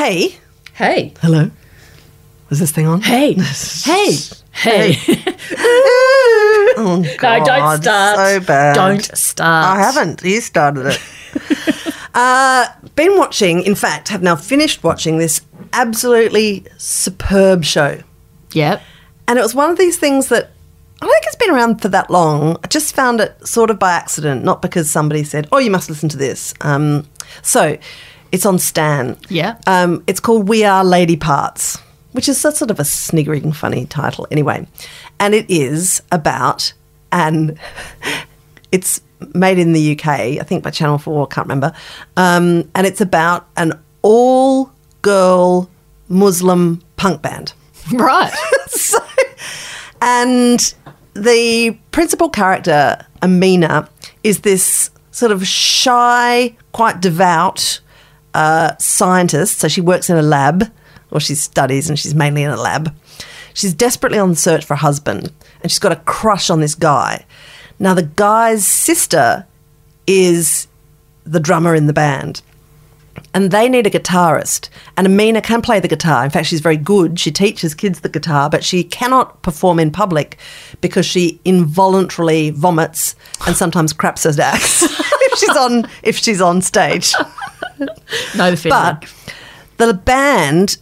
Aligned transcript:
Hey. 0.00 0.34
Hey. 0.72 1.12
Hello. 1.20 1.50
Is 2.48 2.58
this 2.58 2.72
thing 2.72 2.86
on? 2.86 3.02
Hey. 3.02 3.34
hey. 3.84 4.16
Hey. 4.50 4.96
Oh, 6.76 7.02
no, 7.04 7.16
God, 7.18 7.44
don't 7.44 7.82
start. 7.82 8.16
So 8.16 8.40
bad. 8.46 8.74
Don't 8.74 9.04
start. 9.04 9.76
I 9.76 9.82
haven't. 9.82 10.22
You 10.22 10.40
started 10.40 10.86
it. 10.86 11.94
uh, 12.14 12.68
been 12.94 13.18
watching, 13.18 13.60
in 13.62 13.74
fact, 13.74 14.08
have 14.08 14.22
now 14.22 14.36
finished 14.36 14.82
watching 14.82 15.18
this 15.18 15.42
absolutely 15.74 16.64
superb 16.78 17.64
show. 17.64 18.00
Yep. 18.52 18.82
And 19.28 19.38
it 19.38 19.42
was 19.42 19.54
one 19.54 19.68
of 19.68 19.76
these 19.76 19.98
things 19.98 20.28
that 20.28 20.52
I 21.02 21.04
don't 21.04 21.12
think 21.12 21.26
it's 21.26 21.36
been 21.36 21.50
around 21.50 21.82
for 21.82 21.88
that 21.88 22.08
long. 22.08 22.56
I 22.64 22.68
just 22.68 22.94
found 22.94 23.20
it 23.20 23.46
sort 23.46 23.68
of 23.68 23.78
by 23.78 23.92
accident, 23.92 24.44
not 24.44 24.62
because 24.62 24.90
somebody 24.90 25.24
said, 25.24 25.46
oh, 25.52 25.58
you 25.58 25.70
must 25.70 25.90
listen 25.90 26.08
to 26.08 26.16
this. 26.16 26.54
Um, 26.62 27.06
so 27.42 27.76
it's 28.32 28.46
on 28.46 28.58
Stan. 28.58 29.16
Yeah. 29.28 29.58
Um, 29.66 30.02
it's 30.06 30.20
called 30.20 30.48
We 30.48 30.64
Are 30.64 30.84
Lady 30.84 31.16
Parts, 31.16 31.78
which 32.12 32.28
is 32.28 32.44
a 32.44 32.52
sort 32.52 32.70
of 32.70 32.78
a 32.78 32.84
sniggering, 32.84 33.52
funny 33.52 33.86
title 33.86 34.26
anyway. 34.30 34.66
And 35.18 35.34
it 35.34 35.48
is 35.50 36.02
about 36.12 36.72
an. 37.12 37.58
It's 38.72 39.00
made 39.34 39.58
in 39.58 39.72
the 39.72 39.98
UK, 39.98 40.08
I 40.08 40.44
think 40.44 40.62
by 40.62 40.70
Channel 40.70 40.98
4, 40.98 41.26
I 41.26 41.34
can't 41.34 41.44
remember. 41.44 41.72
Um, 42.16 42.70
and 42.76 42.86
it's 42.86 43.00
about 43.00 43.48
an 43.56 43.72
all 44.02 44.70
girl 45.02 45.68
Muslim 46.08 46.80
punk 46.96 47.20
band. 47.20 47.52
Right. 47.92 48.32
so, 48.68 48.98
and 50.00 50.72
the 51.14 51.76
principal 51.90 52.28
character, 52.28 53.04
Amina, 53.22 53.88
is 54.22 54.42
this 54.42 54.90
sort 55.10 55.32
of 55.32 55.44
shy, 55.44 56.54
quite 56.70 57.00
devout 57.00 57.80
uh, 58.34 58.76
scientist. 58.78 59.58
So 59.58 59.68
she 59.68 59.80
works 59.80 60.10
in 60.10 60.16
a 60.16 60.22
lab, 60.22 60.70
or 61.10 61.20
she 61.20 61.34
studies, 61.34 61.88
and 61.88 61.98
she's 61.98 62.14
mainly 62.14 62.42
in 62.42 62.50
a 62.50 62.60
lab. 62.60 62.94
She's 63.54 63.74
desperately 63.74 64.18
on 64.18 64.30
the 64.30 64.36
search 64.36 64.64
for 64.64 64.74
a 64.74 64.78
husband, 64.78 65.32
and 65.62 65.70
she's 65.70 65.78
got 65.78 65.92
a 65.92 65.96
crush 65.96 66.50
on 66.50 66.60
this 66.60 66.74
guy. 66.74 67.24
Now, 67.78 67.94
the 67.94 68.02
guy's 68.02 68.66
sister 68.66 69.46
is 70.06 70.68
the 71.24 71.40
drummer 71.40 71.74
in 71.74 71.86
the 71.86 71.92
band 71.92 72.42
and 73.32 73.50
they 73.50 73.68
need 73.68 73.86
a 73.86 73.90
guitarist. 73.90 74.68
And 74.96 75.06
Amina 75.06 75.40
can 75.40 75.62
play 75.62 75.80
the 75.80 75.88
guitar. 75.88 76.24
In 76.24 76.30
fact, 76.30 76.46
she's 76.46 76.60
very 76.60 76.76
good. 76.76 77.18
She 77.18 77.30
teaches 77.30 77.74
kids 77.74 78.00
the 78.00 78.08
guitar, 78.08 78.50
but 78.50 78.64
she 78.64 78.82
cannot 78.82 79.42
perform 79.42 79.78
in 79.78 79.90
public 79.90 80.38
because 80.80 81.06
she 81.06 81.40
involuntarily 81.44 82.50
vomits 82.50 83.14
and 83.46 83.56
sometimes 83.56 83.92
craps 83.92 84.24
her 84.24 84.30
ass 84.42 84.82
if 84.82 85.38
she's 85.38 85.56
on 85.56 85.88
if 86.02 86.16
she's 86.16 86.40
on 86.40 86.62
stage. 86.62 87.14
No, 88.36 88.50
the 88.50 88.56
feeling. 88.56 88.98
But 89.76 89.86
the 89.86 89.94
band 89.94 90.76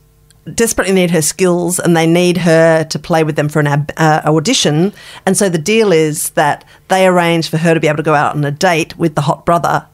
desperately 0.54 0.94
need 0.94 1.10
her 1.10 1.20
skills 1.22 1.78
and 1.78 1.96
they 1.96 2.06
need 2.06 2.38
her 2.38 2.82
to 2.84 2.98
play 2.98 3.22
with 3.22 3.36
them 3.36 3.48
for 3.48 3.60
an 3.60 3.66
ab- 3.66 3.92
uh, 3.96 4.22
audition. 4.24 4.92
And 5.27 5.36
so 5.36 5.48
the 5.48 5.58
deal 5.58 5.92
is 5.92 6.30
that 6.30 6.64
they 6.88 7.06
arrange 7.06 7.48
for 7.50 7.58
her 7.58 7.74
to 7.74 7.80
be 7.80 7.86
able 7.86 7.98
to 7.98 8.02
go 8.02 8.14
out 8.14 8.34
on 8.34 8.44
a 8.44 8.50
date 8.50 8.96
with 8.98 9.14
the 9.14 9.20
hot 9.22 9.44
brother 9.44 9.86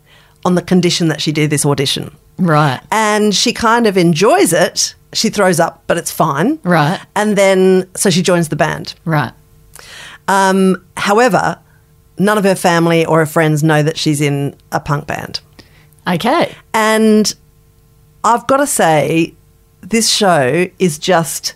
on 0.45 0.55
the 0.55 0.63
condition 0.63 1.09
that 1.09 1.21
she 1.21 1.33
do 1.33 1.47
this 1.49 1.67
audition. 1.67 2.15
right. 2.39 2.81
And 2.91 3.35
she 3.35 3.53
kind 3.53 3.87
of 3.87 3.97
enjoys 3.97 4.53
it. 4.53 4.95
She 5.13 5.29
throws 5.31 5.59
up, 5.61 5.83
but 5.87 5.97
it's 5.97 6.11
fine. 6.13 6.59
Right. 6.63 7.01
And 7.17 7.37
then, 7.37 7.89
so 7.95 8.11
she 8.11 8.23
joins 8.23 8.49
the 8.49 8.57
band. 8.57 8.95
Right. 9.05 9.33
Um, 10.29 10.85
however, 10.97 11.59
none 12.19 12.39
of 12.39 12.45
her 12.45 12.55
family 12.55 13.05
or 13.07 13.19
her 13.21 13.27
friends 13.27 13.63
know 13.63 13.83
that 13.83 13.97
she's 13.99 14.21
in 14.21 14.55
a 14.73 14.81
punk 14.81 15.07
band. 15.07 15.41
Okay. 16.07 16.55
And 16.73 17.35
I've 18.23 18.47
got 18.47 18.59
to 18.59 18.67
say, 18.67 19.35
this 19.81 20.09
show 20.09 20.69
is 20.79 20.99
just 20.99 21.55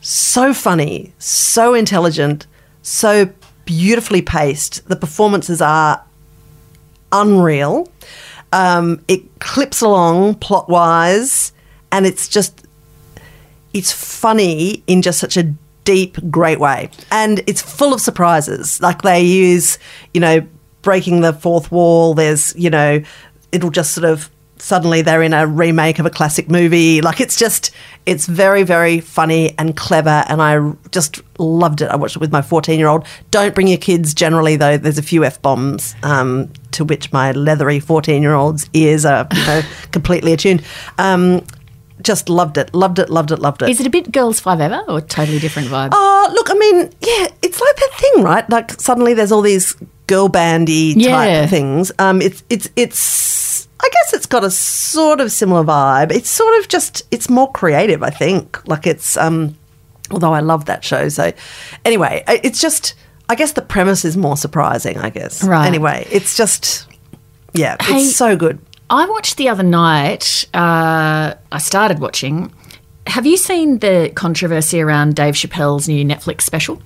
so 0.00 0.54
funny, 0.54 1.12
so 1.18 1.74
intelligent, 1.74 2.46
so 2.82 3.30
beautifully 3.64 4.22
paced. 4.22 4.88
The 4.88 4.96
performances 4.96 5.60
are 5.60 6.02
unreal. 7.12 7.88
Um, 8.52 9.04
it 9.06 9.22
clips 9.38 9.80
along 9.80 10.36
plot 10.36 10.68
wise, 10.68 11.52
and 11.92 12.06
it's 12.06 12.26
just 12.28 12.66
it's 13.72 13.92
funny 13.92 14.82
in 14.86 15.02
just 15.02 15.20
such 15.20 15.36
a 15.36 15.54
deep, 15.84 16.18
great 16.30 16.58
way. 16.58 16.90
And 17.12 17.40
it's 17.46 17.62
full 17.62 17.94
of 17.94 18.00
surprises. 18.00 18.80
Like 18.80 19.02
they 19.02 19.22
use, 19.22 19.78
you 20.12 20.20
know, 20.20 20.46
breaking 20.82 21.20
the 21.20 21.32
fourth 21.32 21.70
wall. 21.70 22.14
There's, 22.14 22.54
you 22.56 22.70
know, 22.70 23.02
it'll 23.52 23.70
just 23.70 23.92
sort 23.94 24.04
of 24.04 24.30
suddenly 24.58 25.00
they're 25.00 25.22
in 25.22 25.32
a 25.32 25.46
remake 25.46 25.98
of 25.98 26.04
a 26.04 26.10
classic 26.10 26.50
movie. 26.50 27.00
Like 27.00 27.18
it's 27.18 27.38
just, 27.38 27.70
it's 28.04 28.26
very, 28.26 28.62
very 28.62 29.00
funny 29.00 29.54
and 29.58 29.74
clever. 29.74 30.22
And 30.28 30.42
I 30.42 30.72
just 30.90 31.22
loved 31.38 31.80
it. 31.80 31.86
I 31.90 31.96
watched 31.96 32.16
it 32.16 32.18
with 32.18 32.30
my 32.30 32.42
14 32.42 32.78
year 32.78 32.88
old. 32.88 33.06
Don't 33.30 33.54
bring 33.54 33.68
your 33.68 33.78
kids 33.78 34.12
generally, 34.12 34.56
though. 34.56 34.76
There's 34.76 34.98
a 34.98 35.02
few 35.02 35.24
F 35.24 35.40
bombs 35.40 35.94
um, 36.02 36.52
to 36.72 36.84
which 36.84 37.10
my 37.10 37.32
leathery 37.32 37.80
14 37.80 38.20
year 38.22 38.34
old's 38.34 38.68
ears 38.74 39.06
are 39.06 39.26
you 39.32 39.46
know, 39.46 39.62
completely 39.92 40.34
attuned. 40.34 40.62
Um, 40.98 41.42
just 42.02 42.28
loved 42.28 42.58
it, 42.58 42.74
loved 42.74 42.98
it, 42.98 43.08
loved 43.08 43.30
it, 43.30 43.38
loved 43.38 43.62
it. 43.62 43.70
Is 43.70 43.80
it 43.80 43.86
a 43.86 43.90
bit 43.90 44.12
Girls5eva 44.12 44.88
or 44.88 45.00
totally 45.00 45.38
different 45.38 45.68
vibe? 45.68 45.90
Oh, 45.92 46.30
look, 46.34 46.50
I 46.50 46.54
mean, 46.54 46.76
yeah, 47.00 47.28
it's 47.42 47.60
like 47.60 47.76
that 47.76 47.90
thing, 47.98 48.24
right? 48.24 48.48
Like 48.50 48.72
suddenly 48.72 49.14
there's 49.14 49.32
all 49.32 49.42
these 49.42 49.74
girl 50.06 50.28
bandy 50.28 50.94
Yeah. 50.96 51.40
type 51.40 51.48
things. 51.50 51.92
Um, 51.98 52.20
it's 52.20 52.42
it's 52.50 52.68
it's. 52.76 53.39
I 53.82 53.88
guess 53.92 54.12
it's 54.14 54.26
got 54.26 54.44
a 54.44 54.50
sort 54.50 55.20
of 55.20 55.32
similar 55.32 55.64
vibe. 55.64 56.12
It's 56.12 56.28
sort 56.30 56.58
of 56.60 56.68
just 56.68 57.02
it's 57.10 57.28
more 57.30 57.50
creative. 57.52 58.02
I 58.02 58.10
think. 58.10 58.66
Like 58.68 58.86
it's 58.86 59.16
um, 59.16 59.56
although 60.10 60.34
I 60.34 60.40
love 60.40 60.66
that 60.66 60.84
show. 60.84 61.08
So 61.08 61.32
anyway, 61.84 62.22
it's 62.28 62.60
just. 62.60 62.94
I 63.28 63.36
guess 63.36 63.52
the 63.52 63.62
premise 63.62 64.04
is 64.04 64.16
more 64.16 64.36
surprising. 64.36 64.98
I 64.98 65.08
guess. 65.10 65.44
Right. 65.44 65.66
Anyway, 65.66 66.06
it's 66.10 66.36
just. 66.36 66.86
Yeah, 67.52 67.76
Hey- 67.80 68.02
it's 68.02 68.16
so 68.16 68.36
good. 68.36 68.58
I 68.90 69.06
watched 69.08 69.36
the 69.36 69.48
other 69.48 69.62
night. 69.62 70.46
Uh, 70.52 71.34
I 71.52 71.58
started 71.58 72.00
watching. 72.00 72.52
Have 73.06 73.26
you 73.26 73.36
seen 73.36 73.78
the 73.78 74.10
controversy 74.14 74.80
around 74.80 75.14
Dave 75.14 75.34
Chappelle's 75.34 75.88
new 75.88 76.04
Netflix 76.04 76.42
special? 76.42 76.82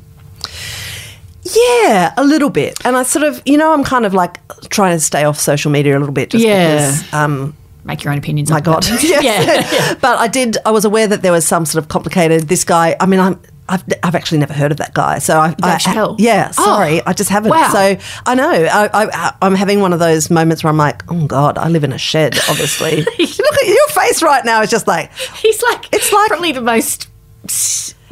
Yeah, 1.45 2.15
a 2.17 2.25
little 2.25 2.51
bit. 2.51 2.79
And 2.85 2.97
I 2.97 3.03
sort 3.03 3.25
of, 3.25 3.43
you 3.45 3.57
know, 3.59 3.73
I'm 3.73 3.85
kind 3.85 4.07
of 4.07 4.15
like 4.15 4.39
trying 4.71 4.97
to 4.97 5.01
stay 5.01 5.25
off 5.25 5.39
social 5.39 5.71
media 5.71 5.97
a 5.97 6.01
little 6.01 6.15
bit 6.15 6.31
just 6.31 6.45
Yeah. 6.45 6.77
because 6.91 7.13
um, 7.13 7.57
Make 7.87 8.03
your 8.03 8.13
own 8.13 8.19
opinions. 8.19 8.51
My 8.51 8.61
God. 8.63 8.87
Yes. 9.03 9.23
yeah. 9.23 9.95
but 10.01 10.19
I 10.19 10.27
did, 10.27 10.57
I 10.65 10.71
was 10.71 10.87
aware 10.87 11.07
that 11.07 11.21
there 11.21 11.33
was 11.33 11.47
some 11.47 11.67
sort 11.67 11.85
of 11.85 11.89
complicated, 11.91 12.45
this 12.49 12.65
guy, 12.65 12.97
I 12.99 13.05
mean, 13.05 13.21
I'm, 13.21 13.39
I've, 13.69 13.85
I've 14.03 14.15
actually 14.15 14.39
never 14.39 14.55
heard 14.55 14.73
of 14.73 14.79
that 14.79 14.95
guy. 14.95 15.19
So 15.19 15.39
I, 15.39 15.55
I 15.63 16.15
yeah, 16.19 16.51
Oh. 16.57 16.65
sorry, 16.65 17.03
I 17.03 17.13
just 17.13 17.29
haven't. 17.29 17.51
Wow. 17.51 17.69
So 17.73 17.97
I 18.27 18.35
know 18.35 18.51
I, 18.51 18.89
I, 18.93 19.35
I'm 19.43 19.55
having 19.55 19.81
one 19.81 19.93
of 19.93 19.99
those 19.99 20.31
moments 20.31 20.65
where 20.65 20.71
I'm 20.71 20.77
like, 20.79 21.03
oh 21.11 21.27
God, 21.27 21.59
I 21.59 21.69
live 21.69 21.85
in 21.85 21.93
a 21.93 21.99
shed, 21.99 22.39
obviously. 22.49 22.97
Look 23.03 23.09
at 23.19 23.67
your 23.67 23.89
face 23.89 24.23
right 24.23 24.45
now. 24.47 24.63
It's 24.63 24.71
just 24.71 24.87
like, 24.87 25.13
He's 25.13 25.63
like 25.63 25.95
It's 25.95 26.11
like- 26.13 26.29
probably 26.29 26.53
the 26.53 26.61
most 26.63 27.09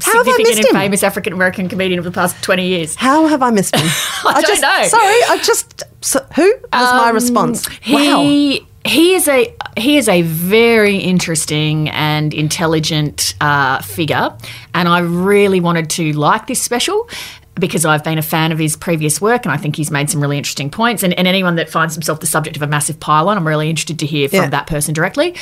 How 0.05 0.13
have 0.19 0.29
I 0.29 0.33
significant 0.33 0.67
and 0.69 0.77
him? 0.77 0.83
famous 0.83 1.03
African 1.03 1.33
American 1.33 1.69
comedian 1.69 1.99
of 1.99 2.05
the 2.05 2.11
past 2.11 2.43
twenty 2.43 2.69
years. 2.69 2.95
how 2.95 3.27
have 3.27 3.43
I 3.43 3.51
missed 3.51 3.75
him? 3.75 3.87
I 4.27 4.33
don't 4.41 4.47
just, 4.47 4.63
know. 4.63 4.83
Sorry, 4.85 5.21
I 5.29 5.41
just, 5.43 5.83
so, 6.01 6.25
who 6.37 6.43
was 6.45 6.71
my 6.73 7.09
Um, 7.09 7.15
response? 7.15 7.69
wow. 7.89 8.23
He 8.23 8.67
he 8.85 9.15
is 9.15 9.29
a 9.29 9.55
he 9.77 9.97
is 9.97 10.09
a 10.09 10.23
very 10.23 10.97
interesting 10.97 11.89
and 11.91 12.35
intelligent 12.35 13.35
uh, 13.41 13.81
figure, 13.83 14.37
and 14.75 14.89
I 14.89 14.99
really 15.01 15.61
wanted 15.61 15.89
to 15.91 16.13
like 16.13 16.47
this 16.47 16.61
special. 16.63 17.09
Because 17.55 17.85
I've 17.85 18.03
been 18.03 18.17
a 18.17 18.23
fan 18.23 18.51
of 18.51 18.59
his 18.59 18.77
previous 18.77 19.21
work, 19.21 19.45
and 19.45 19.53
I 19.53 19.59
think 19.59 19.77
he's 19.77 19.91
made 19.91 20.09
some 20.09 20.23
really 20.23 20.39
interesting 20.39 20.71
points. 20.71 21.03
And, 21.03 21.13
and 21.13 21.29
anyone 21.29 21.57
that 21.57 21.69
finds 21.69 21.93
himself 21.95 22.21
the 22.21 22.27
subject 22.27 22.57
of 22.57 22.63
a 22.63 22.67
massive 22.67 22.99
pile-on, 22.99 23.37
I'm 23.37 23.47
really 23.47 23.69
interested 23.69 23.99
to 23.99 24.07
hear 24.07 24.27
from 24.31 24.37
Yeah. 24.39 24.49
that 24.49 24.67
person 24.67 24.95
directly. 24.95 25.35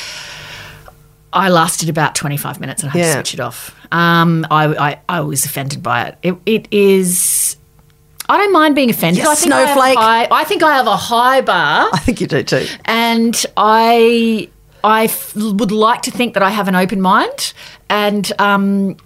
I 1.32 1.48
lasted 1.48 1.88
about 1.88 2.14
25 2.14 2.60
minutes 2.60 2.82
and 2.82 2.90
I 2.90 2.93
had 2.93 2.99
Yeah. 3.00 3.06
to 3.06 3.12
switch 3.14 3.34
it 3.34 3.40
off. 3.40 3.75
Um, 3.93 4.46
I, 4.50 4.66
I, 4.90 5.00
I 5.08 5.20
was 5.20 5.44
offended 5.44 5.82
by 5.82 6.05
it. 6.06 6.19
it. 6.22 6.34
It 6.46 6.69
is. 6.72 7.56
I 8.28 8.37
don't 8.38 8.52
mind 8.52 8.75
being 8.75 8.90
offended. 8.90 9.22
You 9.25 9.31
I 9.31 9.34
think 9.34 9.52
I, 9.52 9.64
high, 9.94 10.28
I 10.31 10.44
think 10.44 10.62
I 10.62 10.76
have 10.76 10.87
a 10.87 10.96
high 10.96 11.40
bar 11.40 11.90
I 11.93 11.99
think 11.99 12.20
you 12.20 12.26
do 12.28 12.43
too. 12.44 12.64
and 12.84 13.44
I 13.56 14.49
I 14.84 15.05
f- 15.05 15.34
would 15.37 15.72
like 15.72 16.02
to 16.02 16.10
think 16.10 16.34
that 16.34 16.43
I 16.43 16.50
have 16.50 16.66
an 16.69 16.75
open 16.76 17.00
mind, 17.00 17.52
and 17.88 18.31
um, 18.38 18.96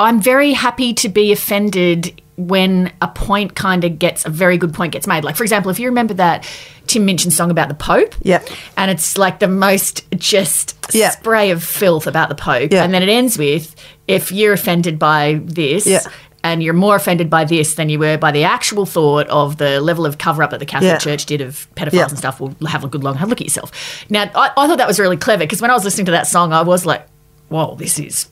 I'm 0.00 0.20
very 0.22 0.52
happy 0.52 0.94
to 0.94 1.08
be 1.08 1.32
offended 1.32 2.22
when 2.38 2.90
a 3.02 3.08
point 3.08 3.54
kind 3.56 3.84
of 3.84 3.98
gets 3.98 4.24
a 4.24 4.30
very 4.30 4.56
good 4.56 4.72
point 4.72 4.92
gets 4.92 5.06
made. 5.06 5.24
Like 5.24 5.36
for 5.36 5.42
example, 5.42 5.70
if 5.70 5.78
you 5.78 5.88
remember 5.88 6.14
that 6.14 6.48
Tim 6.86 7.04
Minchin 7.04 7.30
song 7.30 7.50
about 7.50 7.68
the 7.68 7.74
Pope, 7.74 8.14
Yep. 8.22 8.48
and 8.76 8.90
it's 8.90 9.18
like 9.18 9.40
the 9.40 9.48
most 9.48 10.10
just 10.16 10.76
Yeah. 10.92 11.10
spray 11.10 11.50
of 11.50 11.62
filth 11.62 12.06
about 12.06 12.28
the 12.28 12.34
Pope, 12.36 12.72
Yeah. 12.72 12.84
and 12.84 12.94
then 12.94 13.02
it 13.02 13.08
ends 13.08 13.36
with 13.36 13.74
if 14.06 14.32
you're 14.32 14.52
offended 14.54 14.98
by 14.98 15.40
this, 15.44 15.84
Yeah. 15.86 16.00
and 16.44 16.62
you're 16.62 16.72
more 16.74 16.94
offended 16.94 17.28
by 17.28 17.44
this 17.44 17.74
than 17.74 17.88
you 17.88 17.98
were 17.98 18.16
by 18.16 18.30
the 18.30 18.44
actual 18.44 18.86
thought 18.86 19.26
of 19.26 19.56
the 19.58 19.80
level 19.80 20.06
of 20.06 20.16
cover 20.18 20.42
up 20.44 20.50
that 20.50 20.60
the 20.60 20.64
Catholic 20.66 20.92
Yeah. 20.92 20.98
Church 20.98 21.26
did 21.26 21.40
of 21.40 21.66
pedophiles 21.74 21.92
Yeah. 21.92 22.06
and 22.08 22.16
stuff. 22.18 22.40
Well, 22.40 22.54
have 22.68 22.84
a 22.84 22.88
good 22.88 23.02
long 23.02 23.16
have 23.16 23.26
a 23.28 23.30
look 23.30 23.40
at 23.40 23.46
yourself. 23.48 23.72
Now, 24.08 24.30
I, 24.34 24.50
I 24.56 24.66
thought 24.68 24.78
that 24.78 24.86
was 24.88 25.00
really 25.00 25.16
clever 25.16 25.42
because 25.42 25.60
when 25.60 25.70
I 25.72 25.74
was 25.74 25.84
listening 25.84 26.06
to 26.06 26.12
that 26.12 26.28
song, 26.28 26.52
I 26.52 26.62
was 26.62 26.86
like, 26.86 27.04
whoa, 27.48 27.74
this 27.74 27.98
is. 27.98 28.28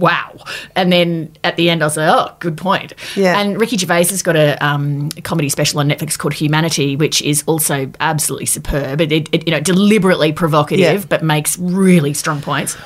Wow. 0.00 0.42
And 0.74 0.90
then 0.92 1.32
at 1.44 1.56
the 1.56 1.70
end, 1.70 1.82
I 1.82 1.86
was 1.86 1.96
like, 1.96 2.08
oh, 2.08 2.34
good 2.40 2.56
point. 2.56 2.94
Yeah. 3.14 3.38
And 3.38 3.60
Ricky 3.60 3.76
Gervais 3.76 4.06
has 4.06 4.22
got 4.22 4.34
a, 4.34 4.56
um, 4.64 5.10
a 5.16 5.20
comedy 5.20 5.48
special 5.50 5.78
on 5.78 5.88
Netflix 5.88 6.18
called 6.18 6.32
Humanity, 6.34 6.96
which 6.96 7.20
is 7.22 7.44
also 7.46 7.92
absolutely 8.00 8.46
superb. 8.46 9.00
It, 9.00 9.12
it, 9.12 9.28
it, 9.32 9.46
you 9.46 9.52
know, 9.52 9.60
deliberately 9.60 10.32
provocative, 10.32 10.80
Yeah. 11.00 11.04
but 11.08 11.22
makes 11.22 11.58
really 11.58 12.14
strong 12.14 12.40
points. 12.40 12.76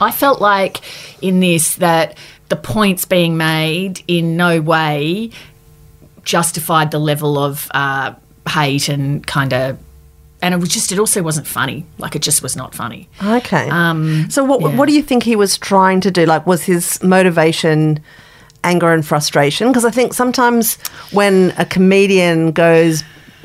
I 0.00 0.10
felt 0.10 0.40
like 0.40 0.78
in 1.22 1.40
this 1.40 1.76
that 1.76 2.18
the 2.48 2.56
points 2.56 3.04
being 3.04 3.36
made 3.36 4.02
in 4.08 4.36
no 4.36 4.60
way 4.60 5.30
justified 6.24 6.90
the 6.90 6.98
level 6.98 7.38
of 7.38 7.68
uh, 7.72 8.14
hate 8.48 8.88
and 8.88 9.26
kind 9.26 9.52
of, 9.52 9.78
and 10.42 10.54
it 10.54 10.58
was 10.58 10.68
just, 10.70 10.90
it 10.92 10.98
also 10.98 11.22
wasn't 11.22 11.46
funny. 11.46 11.84
Like 11.98 12.16
it 12.16 12.22
just 12.22 12.42
was 12.42 12.56
not 12.56 12.74
funny. 12.74 13.08
Okay. 13.22 13.68
Um, 13.70 14.30
so 14.30 14.42
what 14.44 14.60
yeah. 14.60 14.76
what 14.76 14.88
do 14.88 14.94
you 14.94 15.02
think 15.02 15.22
he 15.22 15.36
was 15.36 15.58
trying 15.58 16.00
to 16.02 16.10
do? 16.10 16.24
Like, 16.26 16.46
was 16.46 16.62
his 16.62 17.02
motivation 17.02 18.00
anger 18.64 18.92
and 18.92 19.06
frustration? 19.06 19.68
Because 19.68 19.84
I 19.84 19.90
think 19.90 20.14
sometimes 20.14 20.76
when 21.12 21.52
a 21.58 21.64
comedian 21.64 22.52
goes 22.52 23.02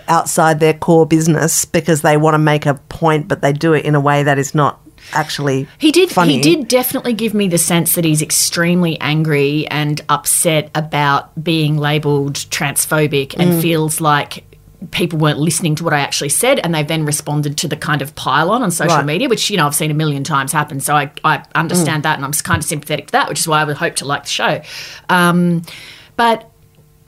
outside 0.07 0.59
their 0.59 0.73
core 0.73 1.05
business 1.05 1.65
because 1.65 2.01
they 2.01 2.15
want 2.17 2.33
to 2.35 2.39
make 2.39 2.65
a 2.65 2.75
point, 2.89 3.27
but 3.27 3.41
they 3.41 3.51
do 3.53 3.73
it 3.73 3.85
in 3.85 3.95
a 3.95 3.99
way 3.99 4.21
that 4.23 4.37
is 4.37 4.53
not 4.53 4.79
actually 5.13 5.67
He 5.77 5.91
did. 5.91 6.09
funny. 6.11 6.33
He 6.33 6.41
did 6.41 6.67
definitely 6.67 7.13
give 7.13 7.33
me 7.33 7.47
the 7.47 7.57
sense 7.57 7.93
that 7.95 8.05
he's 8.05 8.21
extremely 8.21 8.99
angry 9.01 9.67
and 9.67 10.01
upset 10.09 10.69
about 10.75 11.43
being 11.43 11.77
labelled 11.77 12.35
transphobic, 12.35 13.29
Mm. 13.29 13.39
and 13.39 13.61
feels 13.61 14.01
like 14.01 14.43
people 14.91 15.19
weren't 15.19 15.39
listening 15.39 15.75
to 15.75 15.83
what 15.83 15.93
I 15.93 15.99
actually 15.99 16.29
said, 16.29 16.59
and 16.59 16.73
they've 16.73 16.87
then 16.87 17.05
responded 17.05 17.57
to 17.57 17.67
the 17.67 17.75
kind 17.77 18.01
of 18.01 18.13
pile-on 18.15 18.61
on 18.63 18.71
social 18.71 18.97
Right. 18.97 19.05
media, 19.05 19.29
which 19.29 19.49
you 19.49 19.57
know 19.57 19.65
I've 19.65 19.75
seen 19.75 19.91
a 19.91 19.95
million 19.95 20.23
times 20.23 20.51
happen. 20.51 20.79
So 20.79 20.95
I, 20.95 21.11
I 21.23 21.43
understand 21.55 22.01
Mm. 22.01 22.03
that, 22.03 22.15
and 22.17 22.25
I'm 22.25 22.31
kind 22.33 22.59
of 22.61 22.65
sympathetic 22.67 23.07
to 23.07 23.11
that, 23.13 23.29
which 23.29 23.39
is 23.39 23.47
why 23.47 23.61
I 23.61 23.63
would 23.63 23.77
hope 23.77 23.95
to 23.97 24.05
like 24.05 24.23
the 24.23 24.29
show. 24.29 24.61
Um, 25.09 25.61
but 26.15 26.49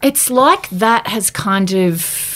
it's 0.02 0.30
like 0.30 0.70
that 0.70 1.08
has 1.08 1.30
kind 1.32 1.72
of. 1.74 2.34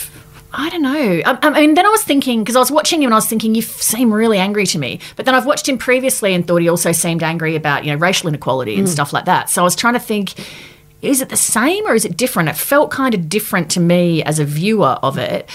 I 0.54 0.68
don't 0.68 0.82
know. 0.82 1.22
I, 1.24 1.38
I 1.40 1.60
mean, 1.60 1.72
then 1.72 1.86
I 1.86 1.88
was 1.88 2.02
thinking 2.04 2.42
because 2.44 2.56
I 2.56 2.58
was 2.58 2.70
watching 2.70 3.00
him 3.00 3.06
and 3.06 3.14
I 3.14 3.16
was 3.16 3.26
thinking, 3.26 3.54
you 3.54 3.62
seem 3.62 4.12
really 4.12 4.36
angry 4.36 4.66
to 4.66 4.78
me. 4.78 5.00
But 5.16 5.24
then 5.24 5.34
I've 5.34 5.46
watched 5.46 5.66
him 5.66 5.78
previously 5.78 6.34
and 6.34 6.46
thought 6.46 6.60
he 6.60 6.68
also 6.68 6.92
seemed 6.92 7.22
angry 7.22 7.56
about 7.56 7.86
you 7.86 7.92
know 7.92 7.96
racial 7.98 8.28
inequality 8.28 8.76
and 8.78 8.86
stuff 8.86 9.14
like 9.14 9.24
that. 9.24 9.48
So 9.48 9.62
I 9.62 9.64
was 9.64 9.74
trying 9.74 9.94
to 9.94 9.98
think, 10.00 10.34
is 11.02 11.20
it 11.20 11.28
the 11.28 11.36
same 11.36 11.84
or 11.86 11.94
is 11.94 12.04
it 12.04 12.16
different? 12.16 12.48
It 12.48 12.56
felt 12.56 12.90
kind 12.90 13.14
of 13.14 13.28
different 13.28 13.70
to 13.72 13.80
me 13.80 14.22
as 14.22 14.38
a 14.38 14.44
viewer 14.44 14.98
of 15.02 15.18
it. 15.18 15.48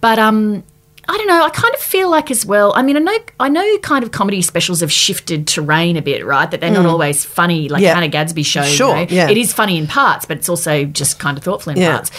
But 0.00 0.18
um, 0.18 0.62
I 1.08 1.16
don't 1.18 1.26
know. 1.26 1.44
I 1.44 1.50
kind 1.50 1.74
of 1.74 1.80
feel 1.80 2.08
like 2.10 2.30
as 2.30 2.46
well. 2.46 2.72
I 2.76 2.82
mean, 2.82 2.96
I 2.96 3.00
know 3.00 3.18
I 3.40 3.48
know 3.48 3.78
kind 3.78 4.04
of 4.04 4.12
comedy 4.12 4.40
specials 4.42 4.80
have 4.80 4.92
shifted 4.92 5.46
terrain 5.48 5.96
a 5.96 6.02
bit, 6.02 6.24
right? 6.24 6.48
That 6.50 6.60
they're 6.60 6.70
not 6.70 6.86
always 6.86 7.24
funny 7.24 7.68
like 7.68 7.82
Yeah. 7.82 7.94
Hannah 7.94 8.08
Gadsby 8.08 8.44
show. 8.44 8.62
you 8.62 8.68
Sure, 8.74 8.94
know? 8.94 9.06
yeah. 9.10 9.28
It 9.28 9.36
is 9.36 9.52
funny 9.52 9.76
in 9.76 9.86
parts, 9.88 10.24
but 10.24 10.36
it's 10.38 10.48
also 10.48 10.84
just 10.84 11.18
kind 11.18 11.36
of 11.36 11.42
thoughtful 11.44 11.72
in 11.72 11.78
Yeah. 11.78 11.92
parts. 11.96 12.10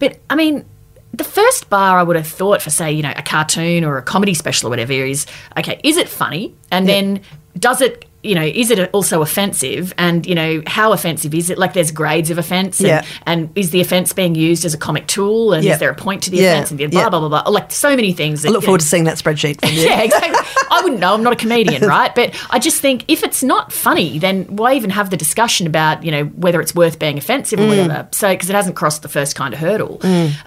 But 0.00 0.18
I 0.28 0.34
mean, 0.34 0.64
the 1.12 1.22
first 1.24 1.70
bar 1.70 1.96
I 1.98 2.02
would 2.02 2.16
have 2.16 2.26
thought 2.26 2.60
for, 2.60 2.70
say, 2.70 2.90
you 2.90 3.02
know, 3.04 3.12
a 3.16 3.22
cartoon 3.22 3.84
or 3.84 3.98
a 3.98 4.02
comedy 4.02 4.34
special 4.34 4.66
or 4.66 4.70
whatever 4.70 4.92
is 4.92 5.26
okay, 5.56 5.80
is 5.84 5.96
it 5.96 6.08
funny? 6.08 6.52
And 6.72 6.88
then 6.88 7.20
does 7.56 7.80
it, 7.80 8.04
you 8.24 8.34
know, 8.34 8.42
is 8.44 8.70
it 8.70 8.90
also 8.92 9.22
offensive? 9.22 9.92
And, 9.98 10.26
you 10.26 10.34
know, 10.34 10.62
how 10.66 10.92
offensive 10.92 11.34
is 11.34 11.50
it? 11.50 11.58
Like 11.58 11.74
there's 11.74 11.90
grades 11.90 12.30
of 12.30 12.38
offense. 12.38 12.80
And, 12.80 12.88
Yeah. 12.88 13.04
and 13.26 13.50
is 13.54 13.70
the 13.70 13.80
offense 13.80 14.12
being 14.12 14.34
used 14.34 14.64
as 14.64 14.74
a 14.74 14.78
comic 14.78 15.06
tool? 15.06 15.52
And 15.52 15.62
Yeah. 15.64 15.74
is 15.74 15.78
there 15.80 15.90
a 15.90 15.94
point 15.94 16.22
to 16.24 16.30
the 16.30 16.38
Yeah. 16.38 16.52
offense? 16.54 16.70
And 16.70 16.78
blah, 16.90 17.00
Yeah. 17.02 17.08
blah, 17.10 17.20
blah, 17.20 17.28
blah. 17.28 17.42
Like 17.50 17.70
so 17.70 17.94
many 17.94 18.12
things. 18.12 18.42
That, 18.42 18.48
I 18.48 18.52
look 18.52 18.64
forward 18.64 18.78
know, 18.80 18.84
to 18.84 18.88
seeing 18.88 19.04
that 19.04 19.16
spreadsheet 19.18 19.60
from 19.60 19.70
you. 19.74 19.82
yeah, 19.82 20.00
exactly. 20.00 20.38
I 20.70 20.80
wouldn't 20.82 21.00
know. 21.00 21.14
I'm 21.14 21.22
not 21.22 21.32
a 21.34 21.36
comedian, 21.36 21.82
right? 21.86 22.14
But 22.14 22.32
I 22.50 22.58
just 22.58 22.80
think 22.80 23.04
if 23.08 23.22
it's 23.22 23.42
not 23.42 23.72
funny, 23.72 24.18
then 24.18 24.44
why 24.48 24.74
even 24.74 24.90
have 24.90 25.10
the 25.10 25.16
discussion 25.16 25.66
about 25.66 26.02
you 26.02 26.10
know 26.10 26.24
whether 26.24 26.60
it's 26.60 26.74
worth 26.74 26.98
being 26.98 27.18
offensive 27.18 27.60
or 27.60 27.66
whatever? 27.68 28.08
So 28.12 28.30
because 28.30 28.48
it 28.50 28.56
hasn't 28.56 28.74
crossed 28.76 29.02
the 29.02 29.08
first 29.08 29.36
kind 29.36 29.52
of 29.54 29.60
hurdle. 29.60 30.00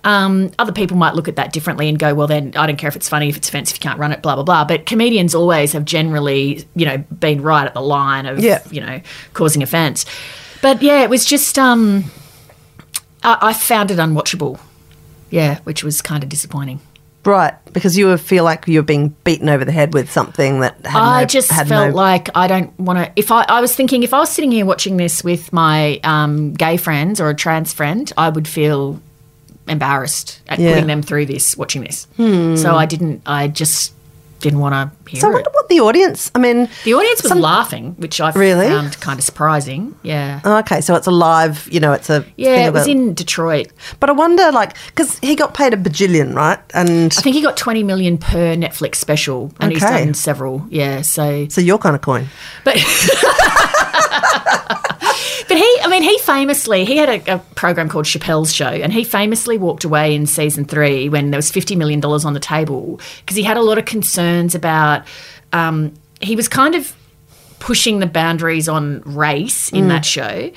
Um, 0.04 0.52
other 0.60 0.72
people 0.72 0.98
might 0.98 1.14
look 1.16 1.28
at 1.28 1.36
that 1.36 1.54
differently 1.54 1.88
and 1.90 1.98
go, 2.00 2.14
well, 2.14 2.28
then 2.28 2.54
I 2.56 2.66
don't 2.68 2.78
care 2.78 2.88
if 2.90 2.96
it's 2.96 3.08
funny, 3.10 3.30
if 3.30 3.38
it's 3.38 3.50
offensive, 3.50 3.78
you 3.78 3.82
can't 3.82 4.00
run 4.00 4.12
it, 4.12 4.22
blah 4.22 4.36
blah 4.36 4.44
blah. 4.44 4.66
But 4.66 4.86
comedians 4.86 5.36
always 5.36 5.74
have 5.74 5.86
generally 5.86 6.66
you 6.76 6.86
know 6.86 6.98
been 7.20 7.42
right 7.42 7.67
at 7.68 7.74
the 7.76 7.82
line 7.82 8.26
of 8.26 8.40
Yeah. 8.40 8.62
you 8.72 8.82
know 8.82 9.02
causing 9.34 9.62
offence. 9.62 10.06
But 10.62 10.82
yeah, 10.82 11.04
it 11.04 11.10
was 11.10 11.24
just 11.26 11.60
um, 11.60 12.06
I, 13.24 13.38
I 13.50 13.54
found 13.54 13.92
it 13.92 14.00
unwatchable. 14.00 14.60
Yeah, 15.30 15.60
which 15.66 15.84
was 15.84 16.02
kind 16.02 16.24
of 16.24 16.30
disappointing. 16.30 16.80
Right, 17.26 17.54
because 17.74 17.98
you 17.98 18.08
would 18.08 18.22
feel 18.22 18.46
like 18.46 18.66
you're 18.70 18.84
being 18.84 19.10
beaten 19.26 19.50
over 19.50 19.66
the 19.66 19.72
head 19.74 19.94
with 19.94 20.10
something 20.10 20.62
that 20.62 20.78
had 20.86 20.98
I 21.02 21.20
no, 21.22 21.26
just 21.28 21.52
had 21.52 21.68
felt 21.68 21.90
no, 21.90 21.94
like 21.96 22.30
I 22.34 22.48
don't 22.48 22.72
want 22.80 23.00
to. 23.00 23.12
If 23.18 23.32
I, 23.32 23.44
I 23.50 23.60
was 23.60 23.76
thinking, 23.76 24.04
if 24.04 24.14
I 24.14 24.20
was 24.20 24.30
sitting 24.30 24.50
here 24.52 24.66
watching 24.66 24.96
this 24.96 25.26
with 25.26 25.52
my 25.52 26.00
um, 26.06 26.54
gay 26.54 26.78
friends 26.78 27.20
or 27.20 27.30
a 27.30 27.36
trans 27.36 27.74
friend, 27.74 28.10
I 28.18 28.30
would 28.30 28.48
feel 28.48 29.02
embarrassed 29.68 30.40
at 30.48 30.58
Yeah. 30.60 30.68
Hmm. 30.70 30.74
putting 30.76 30.88
them 30.88 31.02
through 31.02 31.26
this, 31.26 31.58
watching 31.58 31.84
this. 31.84 32.08
So 32.16 32.76
I 32.76 32.86
didn't. 32.86 33.22
I 33.26 33.50
just 33.50 33.92
didn't 34.48 34.60
want 34.60 34.74
to 34.74 35.12
hear 35.12 35.22
So 35.22 35.28
I 35.28 35.32
it. 35.32 35.34
wonder 35.34 35.50
what 35.54 35.70
the 35.70 35.80
audience. 35.80 36.32
I 36.36 36.40
mean, 36.40 36.70
The 36.86 36.94
audience 36.94 37.22
was 37.24 37.30
some- 37.30 37.42
laughing, 37.42 37.96
which 37.98 38.20
I 38.22 38.32
Really? 38.32 38.68
found 38.68 39.00
kind 39.00 39.20
of 39.20 39.26
surprising. 39.26 39.96
Yeah. 40.04 40.40
Oh, 40.44 40.58
okay, 40.58 40.82
so 40.82 40.96
it's 40.96 41.08
a 41.08 41.12
live. 41.12 41.68
You 41.72 41.80
know, 41.80 41.94
it's 41.94 42.10
a 42.10 42.24
yeah, 42.38 42.68
it 42.68 42.74
was 42.74 42.88
in 42.88 43.14
Detroit. 43.14 43.68
But 44.00 44.10
I 44.10 44.14
wonder, 44.14 44.52
like, 44.52 44.76
because 44.88 45.20
he 45.20 45.36
got 45.36 45.54
paid 45.54 45.74
a 45.74 45.78
bajillion, 45.78 46.34
right? 46.36 46.60
And 46.74 47.14
I 47.18 47.22
think 47.22 47.36
he 47.36 47.42
got 47.42 47.58
20 47.58 47.84
million 47.84 48.18
per 48.18 48.56
Netflix 48.56 48.96
special, 48.96 49.52
and 49.60 49.72
he's 49.72 49.82
done 49.82 50.14
several. 50.14 50.66
Yeah, 50.70 51.02
so 51.02 51.48
so 51.50 51.62
your 51.62 51.78
kind 51.78 51.96
of 51.96 52.02
coin. 52.02 52.28
But 52.64 52.78
but 55.58 55.64
he, 55.64 55.80
I 55.82 55.88
mean, 55.88 56.04
he 56.04 56.20
famously 56.20 56.86
he 56.86 56.98
had 56.98 57.10
a, 57.10 57.36
a 57.36 57.40
program 57.56 57.90
called 57.90 58.06
Chappelle's 58.06 58.54
Show, 58.54 58.68
and 58.68 58.94
he 58.94 59.04
famously 59.04 59.58
walked 59.58 59.84
away 59.84 60.14
in 60.14 60.28
season 60.28 60.66
three 60.66 61.10
when 61.10 61.32
there 61.32 61.38
was 61.38 61.52
fifty 61.52 61.76
million 61.76 62.00
dollars 62.00 62.26
on 62.26 62.34
the 62.34 62.40
table 62.40 63.00
because 63.22 63.36
he 63.36 63.42
had 63.42 63.58
a 63.58 63.62
lot 63.62 63.78
of 63.78 63.86
concerns 63.86 64.54
about. 64.54 65.04
Um, 65.54 65.94
he 66.22 66.36
was 66.36 66.48
kind 66.48 66.76
of 66.76 66.96
pushing 67.60 68.00
the 68.00 68.06
boundaries 68.06 68.70
on 68.70 69.02
race 69.02 69.72
in 69.72 69.88
that 69.88 70.06
show. 70.06 70.52